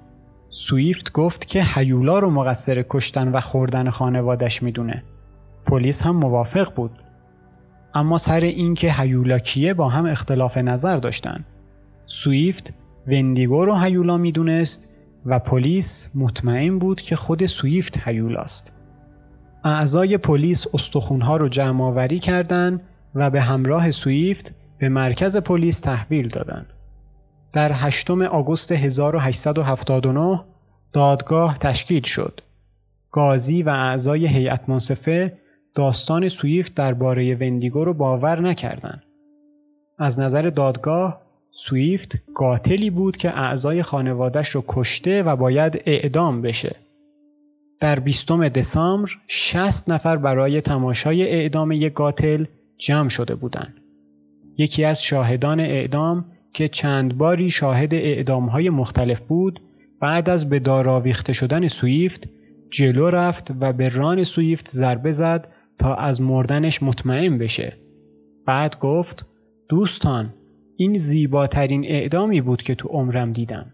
سویفت 0.51 1.13
گفت 1.13 1.47
که 1.47 1.65
هیولا 1.75 2.19
رو 2.19 2.31
مقصر 2.31 2.85
کشتن 2.89 3.29
و 3.29 3.41
خوردن 3.41 3.91
خانوادش 3.91 4.63
می‌دونه. 4.63 5.05
پلیس 5.67 6.03
هم 6.03 6.17
موافق 6.17 6.75
بود. 6.75 6.91
اما 7.95 8.19
سر 8.19 8.41
اینکه 8.41 8.93
هیولا 8.93 9.39
کیه 9.39 9.75
با 9.75 9.89
هم 9.89 10.07
اختلاف 10.07 10.59
نظر 10.59 10.97
داشتن. 10.97 11.45
سویفت 12.07 12.75
وندیگو 13.07 13.65
رو 13.65 13.77
هیولا 13.77 14.17
می‌دونست 14.19 14.89
و 15.27 15.39
پلیس 15.39 16.09
مطمئن 16.15 16.79
بود 16.79 17.01
که 17.01 17.17
خود 17.17 17.47
سویفت 17.47 18.09
هیولاست. 18.09 18.77
اعضای 19.65 20.19
پلیس 20.19 20.67
استخونها 20.75 21.37
رو 21.37 21.49
جمع 21.49 21.85
آوری 21.85 22.19
کردند 22.19 22.81
و 23.15 23.31
به 23.31 23.41
همراه 23.41 23.91
سویفت 23.91 24.55
به 24.79 24.89
مرکز 24.89 25.37
پلیس 25.37 25.81
تحویل 25.81 26.29
دادند. 26.29 26.67
در 27.53 27.73
8 27.73 28.11
آگوست 28.11 28.73
1879 28.73 30.41
دادگاه 30.93 31.59
تشکیل 31.59 32.03
شد. 32.03 32.41
گازی 33.11 33.63
و 33.63 33.69
اعضای 33.69 34.27
هیئت 34.27 34.69
منصفه 34.69 35.39
داستان 35.75 36.29
سویفت 36.29 36.75
درباره 36.75 37.35
وندیگو 37.35 37.85
رو 37.85 37.95
باور 37.95 38.41
نکردند. 38.41 39.03
از 39.99 40.21
نظر 40.21 40.43
دادگاه 40.43 41.23
سویفت 41.51 42.23
قاتلی 42.35 42.91
بود 42.91 43.17
که 43.17 43.39
اعضای 43.39 43.83
خانوادش 43.83 44.49
رو 44.49 44.65
کشته 44.69 45.23
و 45.23 45.37
باید 45.37 45.83
اعدام 45.87 46.43
بشه. 46.43 46.77
در 47.81 47.99
20 47.99 48.33
دسامبر 48.33 49.11
60 49.27 49.91
نفر 49.91 50.17
برای 50.17 50.61
تماشای 50.61 51.29
اعدام 51.29 51.73
یک 51.73 51.95
قاتل 51.95 52.45
جمع 52.79 53.09
شده 53.09 53.35
بودند. 53.35 53.75
یکی 54.59 54.85
از 54.85 55.03
شاهدان 55.03 55.61
اعدام 55.61 56.25
که 56.53 56.69
چند 56.69 57.19
باری 57.19 57.51
شاهد 57.51 57.95
اعدامهای 57.95 58.71
مختلف 58.71 59.21
بود 59.21 59.61
بعد 60.01 60.31
از 60.31 60.49
به 60.49 60.59
داراویخته 60.59 61.33
شدن 61.33 61.69
سویفت 61.69 62.29
جلو 62.71 63.11
رفت 63.11 63.53
و 63.61 63.73
به 63.73 63.89
ران 63.89 64.25
سویفت 64.25 64.69
ضربه 64.69 65.13
زد 65.13 65.49
تا 65.79 65.95
از 65.95 66.21
مردنش 66.21 66.83
مطمئن 66.83 67.39
بشه. 67.39 67.73
بعد 68.47 68.79
گفت 68.79 69.27
دوستان 69.69 70.35
این 70.77 70.99
زیباترین 70.99 71.85
اعدامی 71.85 72.41
بود 72.41 72.63
که 72.63 72.75
تو 72.75 72.89
عمرم 72.89 73.33
دیدم. 73.33 73.73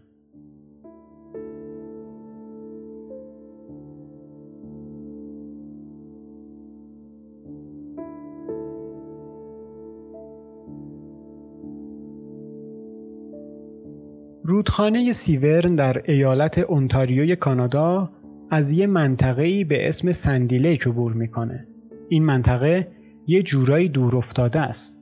رودخانه 14.59 15.13
سیورن 15.13 15.75
در 15.75 16.01
ایالت 16.05 16.57
اونتاریوی 16.57 17.35
کانادا 17.35 18.11
از 18.49 18.71
یه 18.71 18.87
منطقه‌ای 18.87 19.63
به 19.63 19.89
اسم 19.89 20.11
سندی 20.11 20.49
لیک 20.49 20.87
عبور 20.87 21.13
می‌کنه. 21.13 21.67
این 22.09 22.25
منطقه 22.25 22.87
یه 23.27 23.43
جورایی 23.43 23.89
دور 23.89 24.17
افتاده 24.17 24.59
است. 24.59 25.01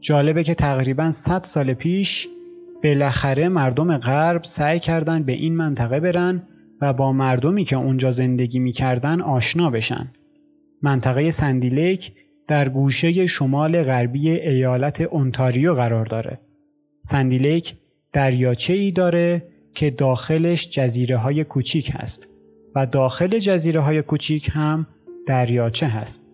جالبه 0.00 0.44
که 0.44 0.54
تقریبا 0.54 1.10
100 1.10 1.44
سال 1.44 1.74
پیش 1.74 2.28
بالاخره 2.84 3.48
مردم 3.48 3.98
غرب 3.98 4.44
سعی 4.44 4.78
کردن 4.78 5.22
به 5.22 5.32
این 5.32 5.56
منطقه 5.56 6.00
برن 6.00 6.42
و 6.80 6.92
با 6.92 7.12
مردمی 7.12 7.64
که 7.64 7.76
اونجا 7.76 8.10
زندگی 8.10 8.58
می‌کردن 8.58 9.20
آشنا 9.20 9.70
بشن. 9.70 10.12
منطقه 10.82 11.30
سندی 11.30 11.71
لیک 11.71 12.12
در 12.48 12.68
گوشه 12.68 13.26
شمال 13.26 13.82
غربی 13.82 14.30
ایالت 14.30 15.00
اونتاریو 15.00 15.74
قرار 15.74 16.06
داره. 16.06 16.40
سندی 17.00 17.37
لیک 17.37 17.74
دریاچه 18.16 18.72
ای 18.72 18.90
داره 18.90 19.42
که 19.74 19.90
داخلش 19.90 20.70
جزیره 20.70 21.16
های 21.16 21.44
کوچیک 21.44 21.90
هست 21.94 22.28
و 22.74 22.86
داخل 22.86 23.38
جزیره 23.38 23.80
های 23.80 24.02
کوچیک 24.02 24.50
هم 24.52 24.86
دریاچه 25.26 25.86
هست. 25.86 26.30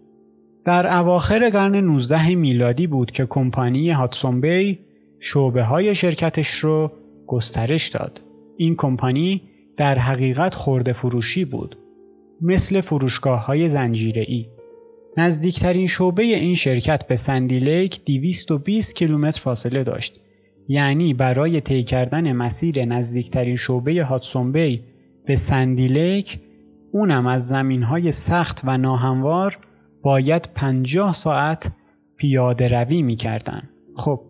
در 0.65 0.99
اواخر 0.99 1.51
قرن 1.51 1.77
19 1.77 2.35
میلادی 2.35 2.87
بود 2.87 3.11
که 3.11 3.27
کمپانی 3.27 3.91
هادسون 3.91 4.41
بی 4.41 4.79
شعبه 5.21 5.63
های 5.63 5.95
شرکتش 5.95 6.51
رو 6.55 6.93
گسترش 7.27 7.89
داد. 7.89 8.23
این 8.57 8.77
کمپانی 8.77 9.43
در 9.77 9.99
حقیقت 9.99 10.55
خرده 10.55 10.93
فروشی 10.93 11.45
بود. 11.45 11.79
مثل 12.41 12.81
فروشگاه 12.81 13.47
های 13.47 13.69
زنجیره 13.69 14.25
ای. 14.29 14.47
نزدیکترین 15.17 15.87
شعبه 15.87 16.23
این 16.23 16.55
شرکت 16.55 17.07
به 17.07 17.17
سندی 17.17 17.59
لیک 17.59 18.05
220 18.05 18.97
کیلومتر 18.97 19.41
فاصله 19.41 19.85
داشت. 19.85 20.21
یعنی 20.69 21.15
برای 21.15 21.61
طی 21.61 21.83
کردن 21.83 22.33
مسیر 22.33 22.85
نزدیکترین 22.85 23.57
شعبه 23.57 24.05
هادسون 24.05 24.53
بی 24.53 24.83
به 25.27 25.37
سندی 25.37 25.87
لیک 25.87 26.41
اونم 26.93 27.27
از 27.27 27.49
زمین 27.49 27.83
های 27.83 28.13
سخت 28.13 28.61
و 28.65 28.79
ناهموار 28.79 29.59
باید 30.03 30.49
50 30.55 31.15
ساعت 31.15 31.73
پیاده 32.17 32.69
روی 32.69 33.03
می 33.03 33.17
کردن. 33.17 33.63
خب 33.97 34.21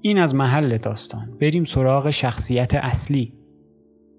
این 0.00 0.18
از 0.18 0.34
محل 0.34 0.78
داستان. 0.78 1.38
بریم 1.40 1.64
سراغ 1.64 2.10
شخصیت 2.10 2.74
اصلی. 2.74 3.32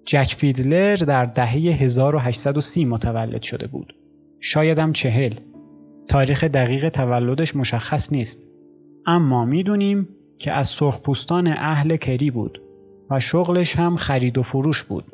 جک 0.06 0.34
فیدلر 0.34 0.96
در 0.96 1.24
دهه 1.24 1.52
1830 1.52 2.84
متولد 2.84 3.42
شده 3.42 3.66
بود. 3.66 3.94
شایدم 4.40 4.92
چهل. 4.92 5.34
تاریخ 6.08 6.44
دقیق 6.44 6.88
تولدش 6.88 7.56
مشخص 7.56 8.12
نیست. 8.12 8.42
اما 9.06 9.44
می‌دونیم 9.44 10.08
که 10.38 10.52
از 10.52 10.66
سرخپوستان 10.66 11.46
اهل 11.46 11.96
کری 11.96 12.30
بود 12.30 12.62
و 13.10 13.20
شغلش 13.20 13.76
هم 13.76 13.96
خرید 13.96 14.38
و 14.38 14.42
فروش 14.42 14.82
بود 14.82 15.12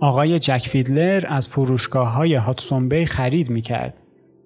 آقای 0.00 0.38
جک 0.38 0.68
فیدلر 0.68 1.24
از 1.28 1.48
فروشگاه 1.48 2.12
های 2.12 2.34
هادسون 2.34 3.04
خرید 3.04 3.50
می‌کرد 3.50 3.94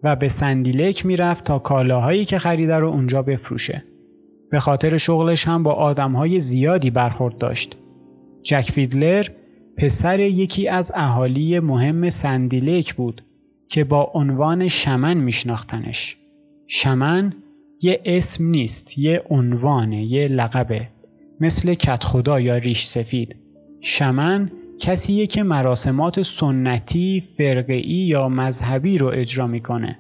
و 0.02 0.16
به 0.16 0.28
سندی 0.28 0.67
لیک 0.67 1.06
می‌رفت 1.07 1.44
تا 1.44 1.59
کالاهایی 1.59 2.24
که 2.24 2.38
خریده 2.38 2.76
رو 2.76 2.88
اونجا 2.88 3.22
بفروشه. 3.22 3.85
به 4.50 4.61
خاطر 4.61 4.96
شغلش 4.96 5.48
هم 5.48 5.62
با 5.62 5.72
آدمهای 5.72 6.40
زیادی 6.40 6.90
برخورد 6.90 7.38
داشت. 7.38 7.76
جک 8.42 8.70
فیدلر 8.72 9.26
پسر 9.76 10.20
یکی 10.20 10.68
از 10.68 10.92
اهالی 10.94 11.61
مهم 11.61 12.11
سندی 12.11 12.52
لیک 12.52 12.94
بود 12.94 13.24
که 13.68 13.85
با 13.85 14.11
عنوان 14.14 14.68
شمن 14.68 15.16
میشناختنش. 15.16 16.16
شمن 16.66 17.33
یه 17.82 18.00
اسم 18.04 18.44
نیست، 18.44 18.98
یه 18.98 19.22
عنوانه، 19.30 20.04
یه 20.04 20.28
لقبه. 20.28 20.88
مثل 21.40 21.74
کت 21.74 22.04
خدا 22.04 22.40
یا 22.40 22.56
ریش 22.56 22.86
سفید. 22.86 23.36
شمن 23.80 24.50
کسیه 24.78 25.26
که 25.26 25.42
مراسمات 25.42 26.22
سنتی، 26.22 27.22
فرقعی 27.36 28.06
یا 28.06 28.28
مذهبی 28.28 28.98
رو 28.98 29.06
اجرا 29.06 29.46
می‌کنه 29.46 29.98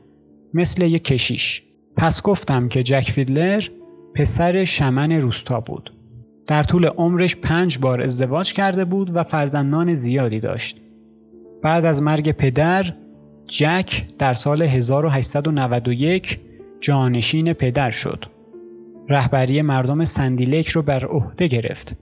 مثل 0.54 0.82
یک 0.82 1.04
کشیش 1.04 1.62
پس 1.96 2.22
گفتم 2.22 2.68
که 2.68 2.82
جک 2.82 3.10
فیدلر 3.10 3.68
پسر 4.14 4.64
شمن 4.64 5.12
روستا 5.12 5.60
بود 5.60 5.94
در 6.46 6.62
طول 6.62 6.86
عمرش 6.86 7.36
پنج 7.36 7.78
بار 7.78 8.02
ازدواج 8.02 8.52
کرده 8.52 8.84
بود 8.84 9.16
و 9.16 9.24
فرزندان 9.24 9.94
زیادی 9.94 10.40
داشت 10.40 10.76
بعد 11.62 11.84
از 11.84 12.02
مرگ 12.02 12.32
پدر 12.32 12.94
جک 13.46 14.04
در 14.18 14.34
سال 14.34 14.62
1891 14.62 16.38
جانشین 16.82 17.52
پدر 17.52 17.90
شد 17.90 18.24
رهبری 19.08 19.62
مردم 19.62 20.04
سندیلک 20.04 20.68
رو 20.68 20.82
بر 20.82 21.04
عهده 21.04 21.46
گرفت 21.46 21.96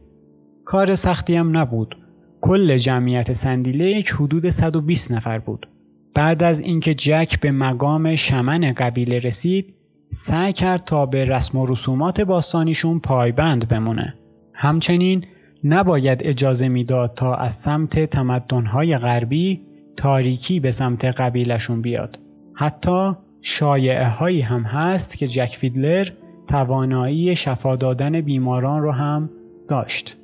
کار 0.64 0.94
سختی 0.94 1.36
هم 1.36 1.56
نبود 1.56 1.96
کل 2.40 2.76
جمعیت 2.76 3.32
سندیلیک 3.32 4.10
حدود 4.10 4.50
120 4.50 5.12
نفر 5.12 5.38
بود. 5.38 5.68
بعد 6.14 6.42
از 6.42 6.60
اینکه 6.60 6.94
جک 6.94 7.40
به 7.40 7.50
مقام 7.50 8.16
شمن 8.16 8.72
قبیله 8.72 9.18
رسید، 9.18 9.74
سعی 10.08 10.52
کرد 10.52 10.84
تا 10.84 11.06
به 11.06 11.24
رسم 11.24 11.58
و 11.58 11.66
رسومات 11.66 12.20
باستانیشون 12.20 12.98
پایبند 12.98 13.68
بمونه. 13.68 14.14
همچنین 14.54 15.24
نباید 15.64 16.20
اجازه 16.24 16.68
می‌داد 16.68 17.14
تا 17.14 17.34
از 17.34 17.54
سمت 17.54 18.04
تمدنهای 18.04 18.98
غربی 18.98 19.60
تاریکی 19.96 20.60
به 20.60 20.70
سمت 20.70 21.04
قبیلشون 21.04 21.82
بیاد. 21.82 22.18
حتی 22.54 23.12
شایعه 23.42 24.08
هایی 24.08 24.40
هم 24.40 24.62
هست 24.62 25.18
که 25.18 25.26
جک 25.26 25.56
فیدلر 25.56 26.08
توانایی 26.46 27.36
شفا 27.36 27.76
دادن 27.76 28.20
بیماران 28.20 28.82
رو 28.82 28.92
هم 28.92 29.30
داشت. 29.68 30.16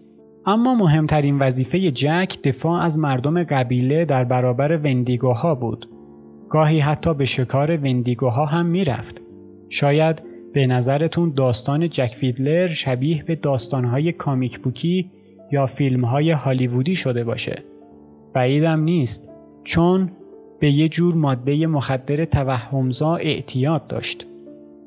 اما 0.46 0.74
مهمترین 0.74 1.38
وظیفه 1.38 1.90
جک 1.90 2.36
دفاع 2.44 2.82
از 2.82 2.98
مردم 2.98 3.44
قبیله 3.44 4.04
در 4.04 4.24
برابر 4.24 4.76
وندیگوها 4.76 5.54
بود. 5.54 5.88
گاهی 6.48 6.80
حتی 6.80 7.14
به 7.14 7.24
شکار 7.24 7.76
وندیگوها 7.76 8.44
هم 8.44 8.66
می‌رفت. 8.66 9.22
شاید 9.68 10.22
به 10.52 10.66
نظرتون 10.66 11.32
داستان 11.36 11.88
جک 11.88 12.06
فیدلر 12.06 12.68
شبیه 12.68 13.22
به 13.22 13.34
داستانهای 13.34 14.12
comic 14.12 14.58
book 14.58 15.00
ی 15.00 15.10
یا 15.52 15.66
فیلمهای 15.66 16.30
هالیوودی 16.30 16.96
شده 16.96 17.24
باشه. 17.24 17.62
بعیدم 18.34 18.80
نیست 18.80 19.30
چون 19.64 20.10
به 20.60 20.70
یه 20.70 20.88
جور 20.88 21.14
ماده 21.14 21.66
مخدر 21.66 22.24
توهمزا 22.24 23.16
اعتیاد 23.16 23.86
داشت. 23.86 24.26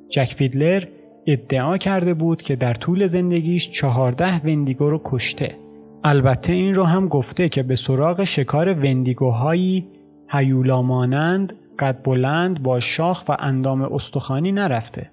جک 0.09 0.33
فیدلر 0.33 0.83
ادعا 1.27 1.77
کرده 1.77 2.13
بود 2.13 2.41
که 2.41 2.55
در 2.55 2.73
طول 2.73 3.07
زندگیش 3.07 3.71
چهارده 3.71 4.45
وندیگو 4.45 4.89
رو 4.89 5.01
کشته. 5.03 5.55
البته 6.03 6.53
این 6.53 6.75
رو 6.75 6.83
هم 6.83 7.07
گفته 7.07 7.49
که 7.49 7.63
به 7.63 7.75
سراغ 7.75 8.23
شکار 8.23 8.73
وندیگوهایی 8.73 9.85
هیولا 10.29 10.81
مانند 10.81 11.53
قد 11.79 12.03
بلند 12.03 12.63
با 12.63 12.79
شاخ 12.79 13.29
و 13.29 13.35
اندام 13.39 13.81
استخوانی 13.81 14.51
نرفته. 14.51 15.11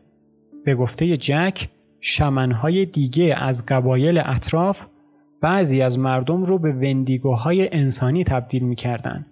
به 0.65 0.75
گفته 0.75 1.17
جک 1.17 1.69
شمنهای 2.01 2.87
دیگه 2.87 3.35
از 3.39 3.67
قبایل 3.69 4.23
اطراف 4.25 4.87
بعضی 5.41 5.83
از 5.83 5.99
مردم 5.99 6.45
رو 6.45 6.59
به 6.59 6.73
وندیگوهای 6.73 7.69
انسانی 7.73 8.25
تبدیل 8.25 8.65
می‌کردن 8.65 9.27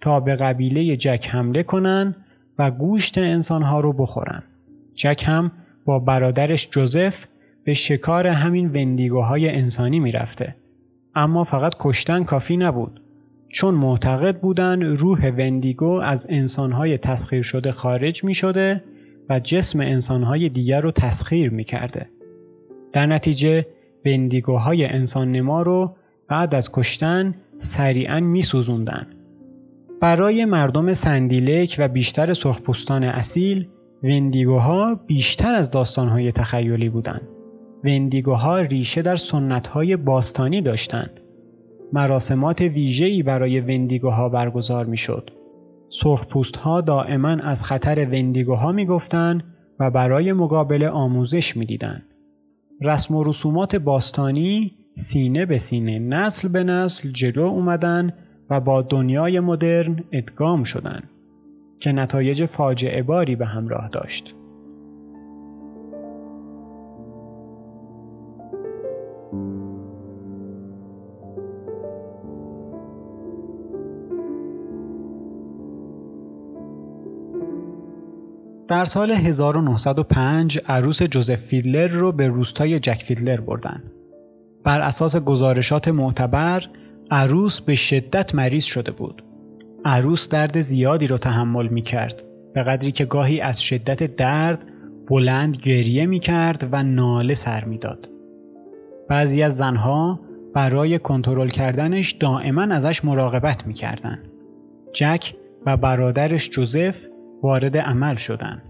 تا 0.00 0.20
به 0.20 0.34
قبیله 0.34 0.96
جک 0.96 1.28
حمله 1.30 1.62
کنن 1.62 2.14
و 2.58 2.70
گوشت 2.70 3.18
انسانها 3.18 3.80
رو 3.80 3.92
بخورن. 3.92 4.42
جک 4.94 5.24
هم 5.26 5.52
با 5.84 5.98
برادرش 5.98 6.68
جوزف 6.70 7.26
به 7.64 7.74
شکار 7.74 8.26
همین 8.26 8.68
وندیگوهای 8.68 9.48
انسانی 9.48 10.00
می‌رفته. 10.00 10.56
اما 11.14 11.44
فقط 11.44 11.74
کشتن 11.78 12.24
کافی 12.24 12.56
نبود. 12.56 13.00
چون 13.48 13.74
معتقد 13.74 14.40
بودن 14.40 14.82
روح 14.82 15.30
وندیگو 15.30 15.90
از 15.90 16.26
انسانهای 16.30 16.98
تسخیر 16.98 17.42
شده 17.42 17.72
خارج 17.72 18.24
می 18.24 18.34
شده 18.34 18.84
و 19.28 19.40
جسم 19.40 19.80
انسانهای 19.80 20.48
دیگر 20.48 20.80
رو 20.80 20.90
تسخیر 20.90 21.50
می 21.50 21.64
کرده. 21.64 22.08
در 22.92 23.06
نتیجه 23.06 23.66
وندیگوهای 24.04 24.86
انسان 24.86 25.32
نما 25.32 25.62
رو 25.62 25.96
بعد 26.28 26.54
از 26.54 26.72
کشتن 26.72 27.34
سریعا 27.58 28.20
می 28.20 28.42
سوزوندن. 28.42 29.06
برای 30.00 30.44
مردم 30.44 30.92
سندیلک 30.92 31.76
و 31.78 31.88
بیشتر 31.88 32.34
سرخپوستان 32.34 33.04
اصیل 33.04 33.68
وندیگوها 34.02 34.94
بیشتر 34.94 35.54
از 35.54 35.70
داستانهای 35.70 36.32
تخیلی 36.32 36.88
بودند. 36.88 37.28
وندیگوها 37.84 38.58
ریشه 38.58 39.02
در 39.02 39.16
سنتهای 39.16 39.96
باستانی 39.96 40.60
داشتند. 40.60 41.20
مراسمات 41.92 42.60
ویژه‌ای 42.60 43.22
برای 43.22 43.60
وندیگوها 43.60 44.28
برگزار 44.28 44.86
می‌شد. 44.86 45.30
سرخپوست 45.88 46.56
ها 46.56 46.80
دائما 46.80 47.28
از 47.28 47.64
خطر 47.64 48.06
وندیگوها 48.12 48.72
می‌گفتند 48.72 49.44
و 49.80 49.90
برای 49.90 50.32
مقابله 50.32 50.88
آموزش 50.88 51.56
می‌دیدند. 51.56 52.02
رسم 52.82 53.14
و 53.14 53.22
رسومات 53.22 53.76
باستانی 53.76 54.72
سینه 54.92 55.46
به 55.46 55.58
سینه 55.58 55.98
نسل 55.98 56.48
به 56.48 56.64
نسل 56.64 57.08
جلو 57.08 57.42
اومدن 57.42 58.12
و 58.50 58.60
با 58.60 58.82
دنیای 58.82 59.40
مدرن 59.40 60.04
ادغام 60.12 60.64
شدند 60.64 61.10
که 61.80 61.92
نتایج 61.92 62.44
فاجعه 62.44 63.02
باری 63.02 63.36
به 63.36 63.46
همراه 63.46 63.88
داشت. 63.88 64.34
در 78.68 78.84
سال 78.84 79.10
1905 79.10 80.60
عروس 80.68 81.02
جوزف 81.02 81.36
فیدلر 81.36 81.86
رو 81.86 82.12
به 82.12 82.26
روستای 82.26 82.80
جک 82.80 83.02
فیدلر 83.02 83.40
بردن. 83.40 83.82
بر 84.64 84.80
اساس 84.80 85.16
گزارشات 85.16 85.88
معتبر 85.88 86.64
عروس 87.10 87.60
به 87.60 87.74
شدت 87.74 88.34
مریض 88.34 88.64
شده 88.64 88.90
بود. 88.90 89.22
عروس 89.84 90.28
درد 90.28 90.60
زیادی 90.60 91.06
رو 91.06 91.18
تحمل 91.18 91.68
می 91.68 91.82
کرد 91.82 92.24
به 92.54 92.62
قدری 92.62 92.92
که 92.92 93.04
گاهی 93.04 93.40
از 93.40 93.62
شدت 93.62 94.16
درد 94.16 94.64
بلند 95.08 95.56
گریه 95.56 96.06
می 96.06 96.18
کرد 96.18 96.68
و 96.72 96.82
ناله 96.82 97.34
سر 97.34 97.64
می 97.64 97.78
داد. 97.78 98.10
بعضی 99.08 99.42
از 99.42 99.56
زنها 99.56 100.20
برای 100.54 100.98
کنترل 100.98 101.48
کردنش 101.48 102.12
دائما 102.12 102.62
ازش 102.62 103.04
مراقبت 103.04 103.66
می 103.66 103.74
کردن. 103.74 104.22
جک 104.92 105.34
و 105.66 105.76
برادرش 105.76 106.50
جوزف 106.50 107.06
وارد 107.42 107.76
عمل 107.76 108.16
شدن. 108.16 108.62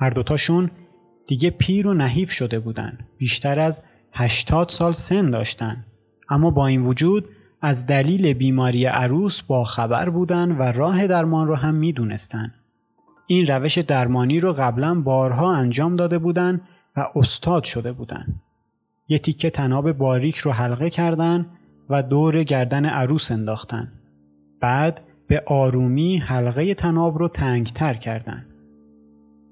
هر 0.00 0.10
دوتاشون 0.10 0.70
دیگه 1.26 1.50
پیر 1.50 1.86
و 1.86 1.94
نحیف 1.94 2.30
شده 2.30 2.58
بودن. 2.58 2.98
بیشتر 3.18 3.60
از 3.60 3.82
80 4.12 4.68
سال 4.68 4.92
سن 4.92 5.30
داشتن. 5.30 5.84
اما 6.30 6.50
با 6.50 6.66
این 6.66 6.82
وجود 6.82 7.28
از 7.62 7.86
دلیل 7.86 8.32
بیماری 8.32 8.86
عروس 8.86 9.42
با 9.42 9.64
خبر 9.64 10.08
بودن 10.08 10.52
و 10.52 10.62
راه 10.62 11.06
درمان 11.06 11.46
رو 11.46 11.54
هم 11.54 11.74
می 11.74 11.92
دونستن. 11.92 12.52
این 13.26 13.46
روش 13.46 13.78
درمانی 13.78 14.40
رو 14.40 14.52
قبلا 14.52 15.00
بارها 15.00 15.54
انجام 15.54 15.96
داده 15.96 16.18
بودن 16.18 16.60
و 16.96 17.06
استاد 17.16 17.64
شده 17.64 17.92
بودن. 17.92 18.26
یه 19.08 19.18
تیکه 19.18 19.50
تناب 19.50 19.92
باریک 19.92 20.36
رو 20.36 20.52
حلقه 20.52 20.90
کردن 20.90 21.46
و 21.90 22.02
دور 22.02 22.42
گردن 22.42 22.86
عروس 22.86 23.30
انداختن. 23.30 23.92
بعد 24.60 25.00
به 25.26 25.42
آرومی 25.46 26.18
حلقه 26.18 26.74
تناب 26.74 27.18
رو 27.18 27.28
تنگتر 27.28 27.94
کردن. 27.94 28.46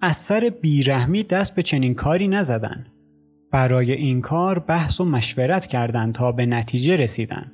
از 0.01 0.17
سر 0.17 0.53
بیرحمی 0.63 1.23
دست 1.23 1.55
به 1.55 1.63
چنین 1.63 1.95
کاری 1.95 2.29
نزدن. 2.29 2.87
برای 3.53 3.93
این 3.93 4.21
کار 4.21 4.59
بحث 4.59 5.01
و 5.01 5.05
مشورت 5.05 5.67
کردند 5.67 6.15
تا 6.15 6.33
به 6.33 6.47
نتیجه 6.47 6.97
رسیدن. 6.97 7.53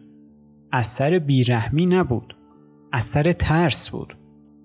از 0.77 0.87
سر 0.87 1.19
بیرحمی 1.19 1.87
نبود. 1.87 2.37
از 2.93 3.05
سر 3.05 3.33
ترس 3.33 3.91
بود. 3.91 4.15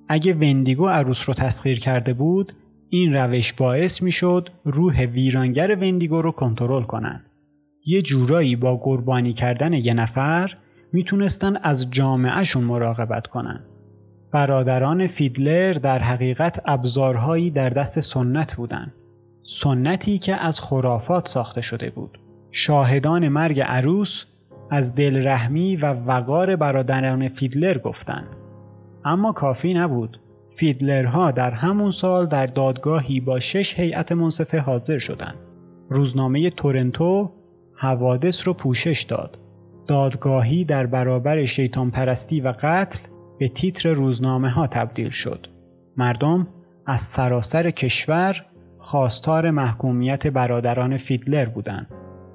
اگه 0.09 0.33
وندیگو 0.33 0.87
عروس 0.87 1.23
رو 1.27 1.33
تسخیر 1.33 1.79
کرده 1.79 2.13
بود 2.13 2.53
این 2.89 3.13
روش 3.13 3.53
باعث 3.53 4.01
می 4.01 4.11
شد 4.11 4.49
روح 4.63 5.01
ویرانگر 5.05 5.77
وندیگو 5.81 6.21
رو 6.21 6.31
کنترل 6.31 6.83
کنن. 6.83 7.25
یه 7.85 8.01
جورایی 8.01 8.55
با 8.55 8.77
قربانی 8.77 9.33
کردن 9.33 9.73
یه 9.73 9.93
نفر 9.93 10.57
می‌تونستن 10.93 11.57
از 11.63 11.91
جامعهشون 11.91 12.63
مراقبت 12.63 13.27
کنن. 13.27 13.63
برادران 14.31 15.07
فیدلر 15.07 15.73
در 15.73 15.99
حقیقت 15.99 16.61
ابزارهایی 16.65 17.51
در 17.51 17.69
دست 17.69 17.99
سنت 17.99 18.55
بودن. 18.55 18.93
سنتی 19.43 20.17
که 20.17 20.35
از 20.35 20.59
خرافات 20.59 21.27
ساخته 21.27 21.61
شده 21.61 21.89
بود. 21.89 22.19
شاهدان 22.51 23.27
مرگ 23.27 23.59
عروس 23.59 24.25
از 24.71 24.95
دلرحمی 24.95 25.75
و 25.75 25.85
وقار 25.85 26.55
برادران 26.55 27.27
فیدلر 27.27 27.77
گفتند. 27.77 28.27
اما 29.05 29.31
کافی 29.31 29.73
نبود. 29.73 30.19
فیدلرها 30.49 31.31
در 31.31 31.51
همون 31.51 31.91
سال 31.91 32.25
در 32.25 32.45
دادگاهی 32.45 33.19
با 33.19 33.39
شش 33.39 33.79
هیئت 33.79 34.11
منصفه 34.11 34.59
حاضر 34.59 34.97
شدند. 34.97 35.35
روزنامه 35.89 36.49
تورنتو 36.49 37.31
حوادث 37.75 38.47
رو 38.47 38.53
پوشش 38.53 39.01
داد. 39.01 39.39
دادگاهی 39.87 40.65
در 40.65 40.85
برابر 40.85 41.45
شیطان 41.45 41.91
پرستی 41.91 42.41
و 42.41 42.53
قتل 42.59 42.99
به 43.39 43.47
تیتر 43.47 43.89
روزنامه 43.93 44.49
ها 44.49 44.67
تبدیل 44.67 45.09
شد. 45.09 45.47
مردم 45.97 46.47
از 46.85 47.01
سراسر 47.01 47.71
کشور 47.71 48.45
خواستار 48.77 49.51
محکومیت 49.51 50.27
برادران 50.27 50.97
فیدلر 50.97 51.45
بودند. 51.45 51.87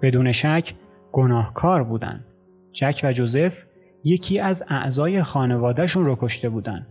بدون 0.03 0.33
شک 0.33 0.75
گناهکار 1.17 1.83
بودند. 1.83 2.25
جک 2.73 3.01
و 3.05 3.13
جوزف 3.13 3.65
یکی 4.05 4.39
از 4.41 4.65
اعضای 4.69 5.23
خانوادهشون 5.23 6.05
رو 6.05 6.17
کشته 6.21 6.49
بودن. 6.49 6.87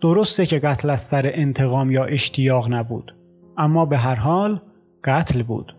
درسته 0.00 0.46
که 0.46 0.58
قتل 0.58 0.90
از 0.90 1.00
سر 1.00 1.30
انتقام 1.34 1.90
یا 1.90 2.04
اشتیاق 2.04 2.72
نبود 2.72 3.14
اما 3.58 3.86
به 3.86 3.96
هر 3.96 4.14
حال 4.14 4.60
قتل 5.04 5.42
بود. 5.42 5.76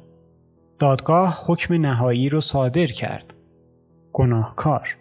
دادگاه 0.79 1.43
حکم 1.45 1.73
نهایی 1.73 2.29
رو 2.29 2.41
صادر 2.41 2.85
کرد. 2.85 3.33
گناهکار 4.13 4.97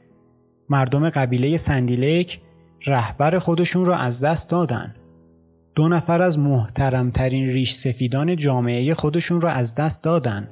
مردم 0.69 1.09
قبیله 1.09 1.57
سندیلک 1.57 2.41
رهبر 2.87 3.39
خودشون 3.39 3.85
رو 3.85 3.93
از 3.93 4.25
دست 4.25 4.51
دادن. 4.51 4.95
دو 5.75 5.89
نفر 5.89 6.23
از 6.23 6.39
محترمترین 6.39 7.47
ریش 7.47 7.75
سفیدان 7.75 8.37
جامعه 8.37 8.95
خودشون 8.95 9.41
رو 9.41 9.49
از 9.49 9.75
دست 9.75 10.05
دادن. 10.05 10.49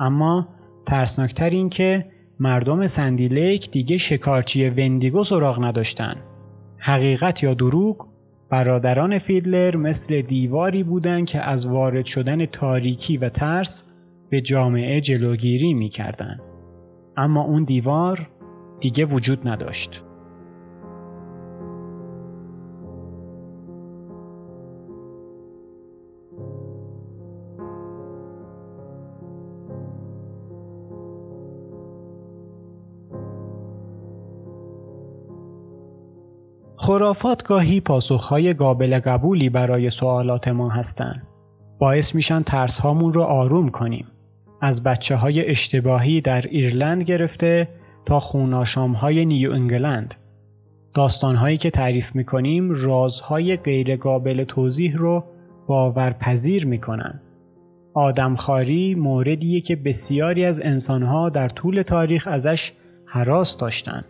اما 0.00 0.48
ترسناکتر 0.86 1.50
این 1.50 1.68
که 1.68 2.04
مردم 2.40 2.86
سندیلیک 2.86 3.70
دیگه 3.70 3.98
شکارچی 3.98 4.70
وندیگو 4.70 5.24
سراغ 5.24 5.64
نداشتن. 5.64 6.14
حقیقت 6.78 7.42
یا 7.42 7.54
دروغ 7.54 8.08
برادران 8.50 9.18
فیدلر 9.18 9.76
مثل 9.76 10.20
دیواری 10.20 10.82
بودند 10.82 11.26
که 11.26 11.40
از 11.40 11.66
وارد 11.66 12.04
شدن 12.04 12.46
تاریکی 12.46 13.16
و 13.16 13.28
ترس 13.28 13.84
به 14.30 14.40
جامعه 14.40 15.00
جلوگیری 15.00 15.74
می 15.74 15.88
کردن. 15.88 16.40
اما 17.16 17.42
اون 17.42 17.64
دیوار 17.64 18.30
دیگه 18.80 19.04
وجود 19.04 19.48
نداشت. 19.48 20.02
خرافات 36.92 37.44
گاهی 37.44 37.80
پاسخهای 37.80 38.52
قابل 38.52 38.98
قبولی 38.98 39.48
برای 39.48 39.90
سوالات 39.90 40.48
ما 40.48 40.68
هستند. 40.68 41.26
باعث 41.78 42.14
میشن 42.14 42.42
ترس 42.42 42.78
هامون 42.78 43.12
رو 43.12 43.22
آروم 43.22 43.68
کنیم. 43.68 44.06
از 44.60 44.82
بچه 44.82 45.16
های 45.16 45.46
اشتباهی 45.46 46.20
در 46.20 46.40
ایرلند 46.40 47.02
گرفته 47.02 47.68
تا 48.04 48.20
خوناشام 48.20 48.92
های 48.92 49.24
نیو 49.24 49.52
انگلند. 49.52 50.14
داستان 50.94 51.36
هایی 51.36 51.56
که 51.56 51.70
تعریف 51.70 52.14
می‌کنیم 52.16 52.70
رازهای 52.70 53.56
غیر 53.56 53.96
قابل 53.96 54.44
توضیح 54.44 54.96
رو 54.96 55.24
باورپذیر 55.66 56.66
می‌کنن. 56.66 57.20
آدمخواری 57.94 58.94
موردیه 58.94 59.60
که 59.60 59.76
بسیاری 59.76 60.44
از 60.44 60.60
انسانها 60.64 61.28
در 61.28 61.48
طول 61.48 61.82
تاریخ 61.82 62.28
ازش 62.30 62.72
حراس 63.06 63.56
داشتند. 63.56 64.04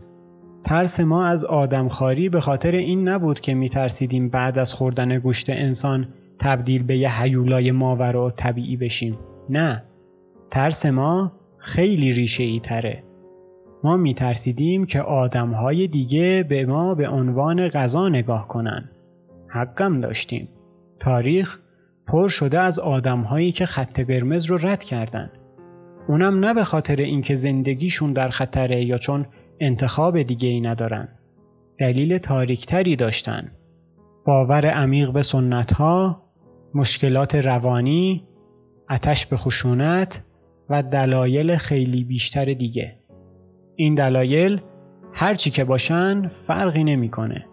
ترس 0.64 1.01
ما 1.01 1.27
از 1.27 1.44
آدمخواری 1.44 2.29
به 2.29 2.40
خاطر 2.40 2.72
این 2.72 3.09
نبود 3.09 3.40
که 3.40 3.55
می 3.55 3.68
ترسیدیم 3.68 4.29
بعد 4.29 4.59
از 4.59 4.72
خوردن 4.72 5.18
گوشت 5.18 5.51
انسان 5.51 6.09
تبدیل 6.38 6.83
به 6.83 6.96
یه 6.96 7.20
حیولای 7.20 7.72
ماور 7.72 8.16
و 8.16 8.31
طبیعی 8.31 8.77
بشیم. 8.77 9.18
نه. 9.51 9.83
ترس 10.51 10.87
ما 10.87 11.33
خیلی 11.59 12.12
ریشه 12.12 12.42
ای 12.42 12.61
تره. 12.61 13.03
ما 13.85 13.96
می 13.96 14.14
ترسیدیم 14.14 14.87
که 14.87 15.01
آدمهای 15.01 15.87
دیگه 15.87 16.46
به 16.48 16.66
ما 16.66 16.94
به 16.94 17.09
عنوان 17.09 17.68
غذا 17.68 18.09
نگاه 18.09 18.48
کنن. 18.48 18.90
حقم 19.48 20.01
داشتیم. 20.01 20.48
تاریخ 20.98 21.59
پر 22.07 22.29
شده 22.29 22.61
از 22.61 22.79
آدمهایی 22.79 23.53
که 23.53 23.66
خط 23.66 24.01
قرمز 24.01 24.44
رو 24.44 24.57
رد 24.57 24.85
کردن. 24.85 25.31
اونم 26.09 26.40
نه 26.40 26.55
به 26.55 26.64
خاطر 26.64 26.96
اینکه 26.96 27.35
زندگیشون 27.35 28.12
در 28.12 28.29
خطره 28.29 28.85
یا 28.85 28.98
چون 28.98 29.27
انتخاب 29.64 30.22
دیگه 30.22 30.48
ای 30.48 30.61
ندارن. 30.61 31.09
دلیل 31.79 32.18
تاریکتری 32.18 32.96
داشتن. 32.96 33.53
باور 34.27 34.66
عمیق 34.66 35.12
به 35.12 35.22
سنت 35.22 35.72
ها، 35.72 36.22
مشکلات 36.75 37.35
روانی، 37.35 38.29
اتش 38.90 39.27
به 39.27 39.37
خشونت 39.37 40.25
و 40.70 40.83
دلایل 40.83 41.57
خیلی 41.57 42.05
بیشتر 42.05 42.44
دیگه. 42.44 42.98
این 43.77 43.94
دلایل 43.94 44.61
هرچی 45.12 45.51
که 45.51 45.64
باشن 45.64 46.29
فرقی 46.29 46.85
نمی‌کنه. 46.85 47.46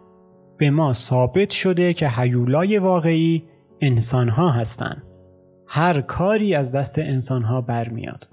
به 0.58 0.70
ما 0.70 0.94
ثابت 0.94 1.50
شده 1.50 1.94
که 1.94 2.08
حیولای 2.08 2.78
واقعی 2.78 3.44
انسانها 3.82 4.50
هستن. 4.50 5.04
هر 5.68 6.02
کاری 6.02 6.56
از 6.56 6.72
دست 6.72 7.00
انسانها 7.00 7.62
برمیاد. 7.62 8.30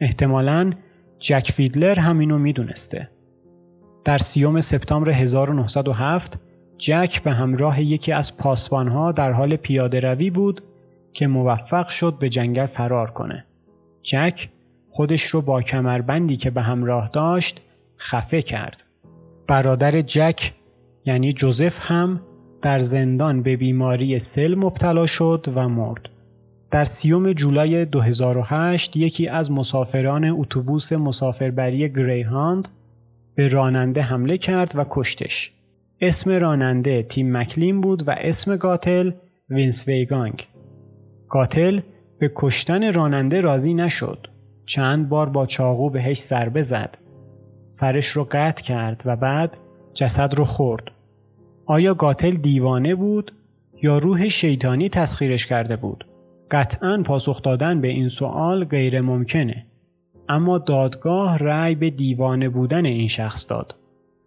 احتمالاً 0.00 0.72
جک 1.18 1.52
فیدلر 1.52 1.98
همینو 1.98 2.38
می‌دونسته. 2.38 3.11
در 4.04 4.18
سیوم 4.18 4.60
سپتامبر 4.60 5.10
1907 5.10 6.38
جک 6.78 7.22
به 7.22 7.32
همراه 7.32 7.82
یکی 7.82 8.12
از 8.12 8.36
پاسبانها 8.36 9.12
در 9.12 9.32
حال 9.32 9.56
پیاده 9.56 10.00
روی 10.00 10.30
بود 10.30 10.62
که 11.12 11.26
موفق 11.26 11.88
شد 11.88 12.18
به 12.18 12.28
جنگل 12.28 12.66
فرار 12.66 13.10
کنه. 13.10 13.44
جک 14.02 14.48
خودش 14.88 15.22
رو 15.22 15.42
با 15.42 15.62
کمربندی 15.62 16.36
که 16.36 16.50
به 16.50 16.62
همراه 16.62 17.10
داشت 17.12 17.60
خفه 17.98 18.42
کرد. 18.42 18.84
برادر 19.46 20.00
جک 20.00 20.52
یعنی 21.04 21.32
جوزف 21.32 21.90
هم 21.90 22.20
در 22.62 22.78
زندان 22.78 23.42
به 23.42 23.56
بیماری 23.56 24.18
سل 24.18 24.54
مبتلا 24.54 25.06
شد 25.06 25.46
و 25.54 25.68
مرد. 25.68 26.08
در 26.70 26.84
سی‌ام 26.84 27.32
جولای 27.32 27.84
2008 27.84 28.96
یکی 28.96 29.28
از 29.28 29.50
مسافران 29.50 30.24
اتوبوس 30.24 30.92
مسافربری 30.92 31.88
گری‌هاوند 31.88 32.68
به 33.34 33.48
راننده 33.48 34.02
حمله 34.02 34.38
کرد 34.38 34.72
و 34.74 34.84
کشتش. 34.90 35.52
اسم 36.00 36.30
راننده 36.30 37.02
تیم 37.02 37.36
مکلین 37.36 37.80
بود 37.80 38.08
و 38.08 38.10
اسم 38.10 38.56
قاتل 38.56 39.10
وینس 39.50 39.88
ویگانگ. 39.88 40.46
قاتل 41.28 41.80
به 42.18 42.32
کشتن 42.34 42.92
راننده 42.92 43.40
راضی 43.40 43.74
نشد. 43.74 44.26
چند 44.66 45.08
بار 45.08 45.28
با 45.28 45.46
چاقو 45.46 45.90
بهش 45.90 46.18
ضربه 46.20 46.62
زد. 46.62 46.98
سرش 47.68 48.06
رو 48.06 48.26
قطع 48.30 48.62
کرد 48.62 49.02
و 49.06 49.16
بعد 49.16 49.56
جسد 49.94 50.34
رو 50.34 50.44
خورد. 50.44 50.84
آیا 51.66 51.94
قاتل 51.94 52.30
دیوانه 52.30 52.94
بود 52.94 53.32
یا 53.82 53.98
روح 53.98 54.28
شیطانی 54.28 54.88
تسخیرش 54.88 55.46
کرده 55.46 55.76
بود؟ 55.76 56.06
قطعا 56.50 57.02
پاسخ 57.04 57.42
دادن 57.42 57.80
به 57.80 57.88
این 57.88 58.08
سوال 58.08 58.64
غیر 58.64 59.00
ممکنه. 59.00 59.66
اما 60.32 60.58
دادگاه 60.58 61.38
رأی 61.38 61.74
به 61.74 61.90
دیوانه 61.90 62.48
بودن 62.48 62.86
این 62.86 63.08
شخص 63.08 63.46
داد. 63.48 63.74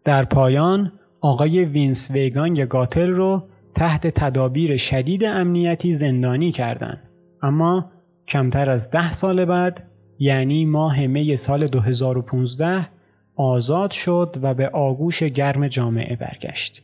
در 0.04 0.26
پایان 0.26 0.92
آقای 1.22 1.66
وینس 1.66 2.12
ویگانگ 2.12 2.66
قاتل 2.66 3.10
رو 3.10 3.44
تحت 3.76 4.08
تدابیر 4.08 4.78
شدید 4.78 5.24
امنیتی 5.26 5.94
زندانی 5.94 6.52
کردند. 6.52 7.10
اما 7.42 7.92
کمتر 8.28 8.70
از 8.72 8.92
ده 8.92 9.12
سال 9.12 9.46
بعد 9.46 9.90
یعنی 10.20 10.66
ماه 10.66 11.08
می 11.08 11.36
سال 11.36 11.68
2015 11.68 12.88
آزاد 13.36 13.92
شد 13.92 14.36
و 14.42 14.54
به 14.54 14.70
آگوش 14.70 15.24
گرم 15.24 15.68
جامعه 15.68 16.16
برگشت. 16.16 16.84